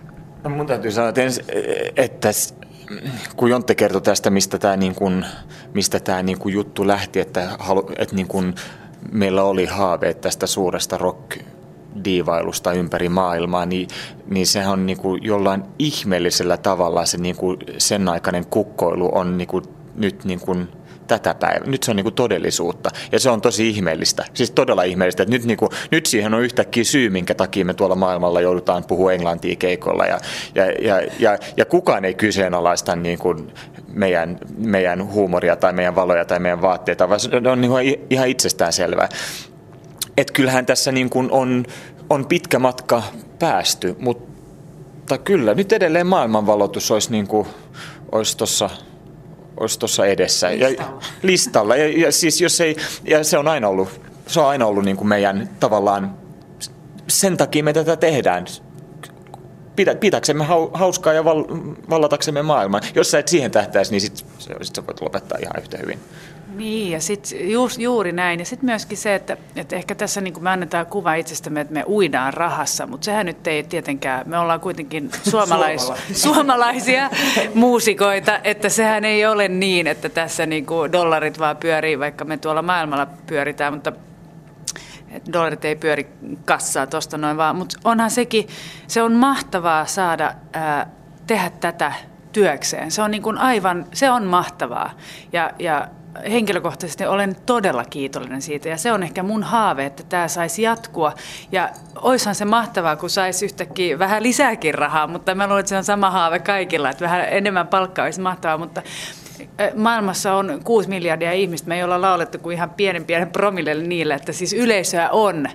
No 0.43 0.49
mun 0.49 0.67
täytyy 0.67 0.91
sanoa, 0.91 1.09
että, 1.09 1.21
ens, 1.21 1.41
että 1.97 2.29
kun 3.35 3.49
Jontte 3.49 3.75
kertoi 3.75 4.01
tästä, 4.01 4.29
mistä 4.29 4.57
tämä, 4.57 4.77
niin 4.77 4.95
kuin, 4.95 5.25
mistä 5.73 5.99
tämä 5.99 6.23
niin 6.23 6.39
kuin 6.39 6.53
juttu 6.53 6.87
lähti, 6.87 7.19
että, 7.19 7.55
halu, 7.59 7.89
että 7.97 8.15
niin 8.15 8.27
kuin 8.27 8.55
meillä 9.11 9.43
oli 9.43 9.65
haaveet 9.65 10.21
tästä 10.21 10.47
suuresta 10.47 10.97
rock 10.97 11.37
diivailusta 12.03 12.73
ympäri 12.73 13.09
maailmaa, 13.09 13.65
niin, 13.65 13.87
niin 14.29 14.47
sehän 14.47 14.71
on 14.71 14.85
niin 14.85 14.97
kuin 14.97 15.23
jollain 15.23 15.63
ihmeellisellä 15.79 16.57
tavalla 16.57 17.05
se 17.05 17.17
niin 17.17 17.35
kuin 17.35 17.57
sen 17.77 18.09
aikainen 18.09 18.45
kukkoilu 18.45 19.09
on 19.13 19.37
niin 19.37 19.47
kuin 19.47 19.63
nyt 19.95 20.25
niin 20.25 20.39
kuin 20.39 20.67
tätä 21.19 21.33
päivää. 21.33 21.67
Nyt 21.67 21.83
se 21.83 21.91
on 21.91 21.95
niinku 21.95 22.11
todellisuutta 22.11 22.89
ja 23.11 23.19
se 23.19 23.29
on 23.29 23.41
tosi 23.41 23.69
ihmeellistä, 23.69 24.25
siis 24.33 24.51
todella 24.51 24.83
ihmeellistä, 24.83 25.23
että 25.23 25.35
nyt, 25.35 25.45
niinku, 25.45 25.69
nyt 25.91 26.05
siihen 26.05 26.33
on 26.33 26.41
yhtäkkiä 26.41 26.83
syy, 26.83 27.09
minkä 27.09 27.35
takia 27.35 27.65
me 27.65 27.73
tuolla 27.73 27.95
maailmalla 27.95 28.41
joudutaan 28.41 28.83
puhua 28.83 29.13
englantia 29.13 29.55
keikolla 29.55 30.05
ja, 30.05 30.19
ja, 30.55 30.65
ja, 30.65 31.01
ja, 31.19 31.37
ja 31.57 31.65
kukaan 31.65 32.05
ei 32.05 32.13
kyseenalaista 32.13 32.95
niinku 32.95 33.35
meidän, 33.87 34.39
meidän 34.57 35.13
huumoria 35.13 35.55
tai 35.55 35.73
meidän 35.73 35.95
valoja 35.95 36.25
tai 36.25 36.39
meidän 36.39 36.61
vaatteita, 36.61 37.09
vaan 37.09 37.19
se 37.19 37.29
on 37.51 37.61
niinku 37.61 37.77
ihan 38.09 38.27
itsestään 38.27 38.73
selvää. 38.73 39.09
Että 40.17 40.33
kyllähän 40.33 40.65
tässä 40.65 40.91
niinku 40.91 41.27
on, 41.31 41.65
on 42.09 42.25
pitkä 42.25 42.59
matka 42.59 43.03
päästy, 43.39 43.95
mutta 43.99 45.17
kyllä 45.17 45.53
nyt 45.53 45.71
edelleen 45.71 46.07
maailmanvalotus 46.07 46.91
olisi, 46.91 47.11
niinku, 47.11 47.47
olisi 48.11 48.37
tuossa 48.37 48.69
olisi 49.57 49.79
tuossa 49.79 50.05
edessä. 50.05 50.47
Listalla. 50.51 50.85
Ja, 50.85 51.01
listalla. 51.23 51.75
Ja, 51.75 51.87
ja, 52.05 52.11
siis 52.11 52.41
jos 52.41 52.61
ei, 52.61 52.75
ja 53.03 53.23
se 53.23 53.37
on 53.37 53.47
aina 53.47 53.67
ollut, 53.67 54.01
se 54.27 54.39
on 54.39 54.47
aina 54.47 54.65
ollut 54.65 54.85
niin 54.85 54.97
kuin 54.97 55.07
meidän 55.07 55.49
tavallaan, 55.59 56.15
sen 57.07 57.37
takia 57.37 57.63
me 57.63 57.73
tätä 57.73 57.95
tehdään. 57.95 58.45
Pitä, 59.75 59.95
pitäksemme 59.95 60.45
hauskaa 60.73 61.13
ja 61.13 61.25
val, 61.25 61.43
vallataksemme 61.89 62.41
maailman. 62.41 62.81
Jos 62.95 63.11
sä 63.11 63.19
et 63.19 63.27
siihen 63.27 63.51
tähtäisi, 63.51 63.91
niin 63.91 64.01
sit, 64.01 64.25
sit 64.61 64.75
sä 64.75 64.87
voit 64.87 65.01
lopettaa 65.01 65.37
ihan 65.41 65.55
yhtä 65.57 65.77
hyvin. 65.77 65.99
Niin, 66.61 66.91
ja 66.91 67.01
sitten 67.01 67.49
ju, 67.51 67.69
juuri 67.77 68.11
näin. 68.11 68.39
Ja 68.39 68.45
sitten 68.45 68.65
myöskin 68.65 68.97
se, 68.97 69.15
että, 69.15 69.37
että 69.55 69.75
ehkä 69.75 69.95
tässä 69.95 70.21
niin 70.21 70.43
me 70.43 70.49
annetaan 70.49 70.85
kuva 70.85 71.13
itsestämme, 71.13 71.61
että 71.61 71.73
me 71.73 71.83
uidaan 71.87 72.33
rahassa, 72.33 72.87
mutta 72.87 73.05
sehän 73.05 73.25
nyt 73.25 73.47
ei 73.47 73.63
tietenkään, 73.63 74.29
me 74.29 74.37
ollaan 74.37 74.59
kuitenkin 74.59 75.09
suomalais, 75.31 75.81
suomalaisia, 75.81 76.15
suomalaisia 76.15 77.09
muusikoita, 77.53 78.39
että 78.43 78.69
sehän 78.69 79.05
ei 79.05 79.25
ole 79.25 79.47
niin, 79.47 79.87
että 79.87 80.09
tässä 80.09 80.45
niin 80.45 80.65
kuin 80.65 80.91
dollarit 80.91 81.39
vaan 81.39 81.57
pyörii, 81.57 81.99
vaikka 81.99 82.25
me 82.25 82.37
tuolla 82.37 82.61
maailmalla 82.61 83.07
pyöritään, 83.27 83.73
mutta 83.73 83.91
dollarit 85.33 85.65
ei 85.65 85.75
pyöri 85.75 86.07
kassaa 86.45 86.87
tuosta 86.87 87.17
noin 87.17 87.37
vaan, 87.37 87.55
mutta 87.55 87.79
onhan 87.83 88.11
sekin, 88.11 88.47
se 88.87 89.01
on 89.01 89.13
mahtavaa 89.13 89.85
saada 89.85 90.33
ää, 90.53 90.87
tehdä 91.27 91.49
tätä 91.49 91.93
työkseen. 92.31 92.91
Se 92.91 93.01
on 93.01 93.11
niin 93.11 93.23
kuin 93.23 93.37
aivan, 93.37 93.85
se 93.93 94.11
on 94.11 94.23
mahtavaa. 94.23 94.91
Ja, 95.33 95.51
ja 95.59 95.87
henkilökohtaisesti 96.31 97.05
olen 97.05 97.35
todella 97.45 97.85
kiitollinen 97.85 98.41
siitä. 98.41 98.69
Ja 98.69 98.77
se 98.77 98.91
on 98.91 99.03
ehkä 99.03 99.23
mun 99.23 99.43
haave, 99.43 99.85
että 99.85 100.03
tämä 100.03 100.27
saisi 100.27 100.61
jatkua. 100.61 101.13
Ja 101.51 101.69
oishan 102.01 102.35
se 102.35 102.45
mahtavaa, 102.45 102.95
kun 102.95 103.09
saisi 103.09 103.45
yhtäkkiä 103.45 103.99
vähän 103.99 104.23
lisääkin 104.23 104.73
rahaa, 104.73 105.07
mutta 105.07 105.35
mä 105.35 105.47
luulen, 105.47 105.59
että 105.59 105.69
se 105.69 105.77
on 105.77 105.83
sama 105.83 106.11
haave 106.11 106.39
kaikilla, 106.39 106.89
että 106.89 107.03
vähän 107.03 107.25
enemmän 107.29 107.67
palkkaa 107.67 108.05
olisi 108.05 108.21
mahtavaa, 108.21 108.57
mutta 108.57 108.81
maailmassa 109.75 110.33
on 110.33 110.61
6 110.63 110.89
miljardia 110.89 111.31
ihmistä, 111.31 111.67
me 111.67 111.75
ei 111.75 111.83
olla 111.83 112.01
laulettu 112.01 112.39
kuin 112.39 112.55
ihan 112.55 112.69
pienen 112.69 113.05
pienen 113.05 113.31
promillelle 113.31 113.83
niille, 113.83 114.13
että 114.13 114.31
siis 114.31 114.53
yleisöä 114.53 115.09
on, 115.09 115.47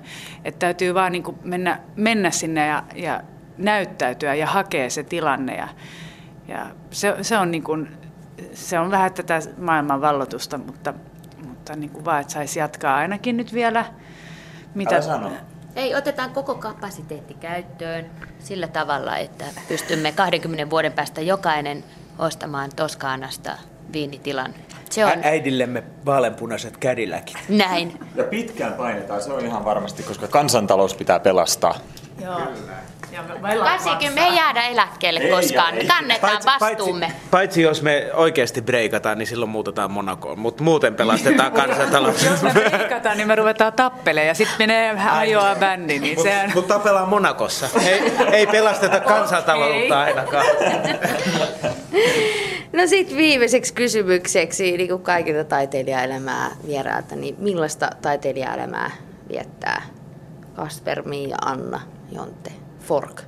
että 0.45 0.59
täytyy 0.59 0.95
vaan 0.95 1.13
niin 1.13 1.25
mennä, 1.43 1.81
mennä 1.97 2.31
sinne 2.31 2.67
ja, 2.67 2.83
ja 2.95 3.21
näyttäytyä 3.59 4.35
ja 4.35 4.47
hakea 4.47 4.91
se 4.91 5.03
tilanne. 5.03 5.57
Ja, 5.57 5.69
ja 6.49 6.67
se, 6.91 7.17
se 7.23 7.39
on 7.39 7.51
niin 7.51 7.63
kuin 7.63 7.89
se 8.55 8.79
on 8.79 8.91
vähän 8.91 9.13
tätä 9.13 9.41
maailman 9.59 10.01
vallotusta, 10.01 10.59
mutta, 10.59 10.95
mutta 11.47 11.77
niin 11.77 11.91
kuin 11.91 12.05
vaan, 12.05 12.21
että 12.21 12.33
saisi 12.33 12.59
jatkaa 12.59 12.97
ainakin 12.97 13.37
nyt 13.37 13.55
vielä. 13.55 13.85
Mitä... 14.75 15.01
Ei, 15.77 15.95
otetaan 15.95 16.31
koko 16.31 16.55
kapasiteetti 16.55 17.35
käyttöön 17.35 18.11
sillä 18.39 18.69
tavalla, 18.69 19.17
että 19.17 19.45
pystymme 19.69 20.13
20 20.13 20.71
vuoden 20.71 20.93
päästä 20.93 21.21
jokainen 21.21 21.85
ostamaan 22.19 22.71
Toskaanasta 22.77 23.53
viinitilan. 23.93 24.55
Se 24.91 25.05
on... 25.05 25.11
Ä- 25.11 25.21
äidillemme 25.23 25.83
vaaleanpunaiset 26.07 26.77
kädiläkit. 26.77 27.37
Näin. 27.49 28.01
Ja 28.15 28.25
pitkään 28.25 28.73
painetaan, 28.73 29.23
se 29.23 29.33
on 29.33 29.45
ihan 29.45 29.65
varmasti, 29.65 30.03
koska 30.03 30.29
kansantalous 30.29 30.95
pitää 30.95 31.21
pelastaa. 31.21 31.75
Joo. 32.23 32.37
Kyllä. 32.37 32.73
Varsinkin 33.43 34.13
me 34.13 34.21
ei 34.21 34.37
jäädä 34.37 34.63
eläkkeelle 34.63 35.21
ei, 35.21 35.31
koskaan. 35.31 35.75
Ei, 35.75 35.81
ei. 35.81 35.87
Kannetaan 35.87 36.39
paitsi, 36.45 36.49
vastuumme. 36.61 37.07
Paitsi, 37.07 37.29
paitsi 37.31 37.63
jos 37.63 37.83
me 37.83 38.11
oikeasti 38.15 38.63
breikataan, 38.63 39.19
niin 39.19 39.27
silloin 39.27 39.51
muutetaan 39.51 39.91
Monakoon. 39.91 40.39
Mutta 40.39 40.63
muuten 40.63 40.95
pelastetaan 40.95 41.53
kansantalous. 41.53 42.25
jos 42.25 42.43
me 42.43 42.51
breikataan, 42.71 43.17
niin 43.17 43.29
me 43.29 43.35
ruvetaan 43.35 43.73
tappelemaan 43.73 44.29
ja 44.29 44.35
sitten 44.35 44.57
menee 44.59 44.95
hajoaa 44.95 45.55
bändi. 45.55 45.99
Niin 45.99 46.15
Mutta 46.15 46.31
sehän... 46.31 46.53
mut 46.55 46.67
tapellaan 46.67 47.09
Monakossa. 47.09 47.69
Ei, 47.87 48.13
ei 48.33 48.47
pelasteta 48.47 49.01
kansantaloutta 49.01 50.01
ainakaan. 50.01 50.47
No 52.73 52.83
No 52.83 52.87
sitten 52.87 53.17
viimeiseksi 53.17 53.75
kysymykseksi 53.75 54.77
niin 54.77 54.89
kuin 54.89 55.03
kaikilta 55.03 55.45
taiteilijaelämää 55.45 56.51
vierailta, 56.67 57.17
niin 57.17 57.37
millaista 57.39 57.91
taiteilijaelämää 58.03 58.91
viettää 59.29 59.83
Kasper, 60.55 61.03
Mia, 61.03 61.37
Anna, 61.45 61.81
Jonte, 62.13 62.53
Fork? 62.87 63.23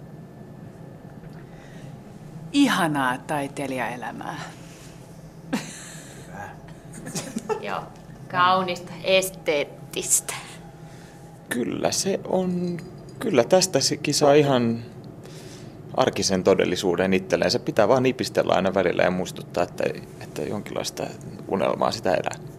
Ihanaa 2.52 3.18
taiteilijaelämää. 3.18 4.40
Joo, 7.60 7.82
kaunista, 8.30 8.92
esteettistä. 9.04 10.34
Kyllä 11.48 11.92
se 11.92 12.20
on, 12.24 12.78
kyllä 13.18 13.44
tästäkin 13.44 14.14
saa 14.14 14.34
ihan 14.34 14.82
arkisen 15.96 16.44
todellisuuden 16.44 17.12
itselleen. 17.12 17.50
Se 17.50 17.58
pitää 17.58 17.88
vaan 17.88 18.02
nipistellä 18.02 18.52
aina 18.52 18.74
välillä 18.74 19.02
ja 19.02 19.10
muistuttaa, 19.10 19.64
että, 19.64 19.84
että 20.20 20.42
jonkinlaista 20.42 21.06
unelmaa 21.48 21.90
sitä 21.90 22.10
elää. 22.14 22.57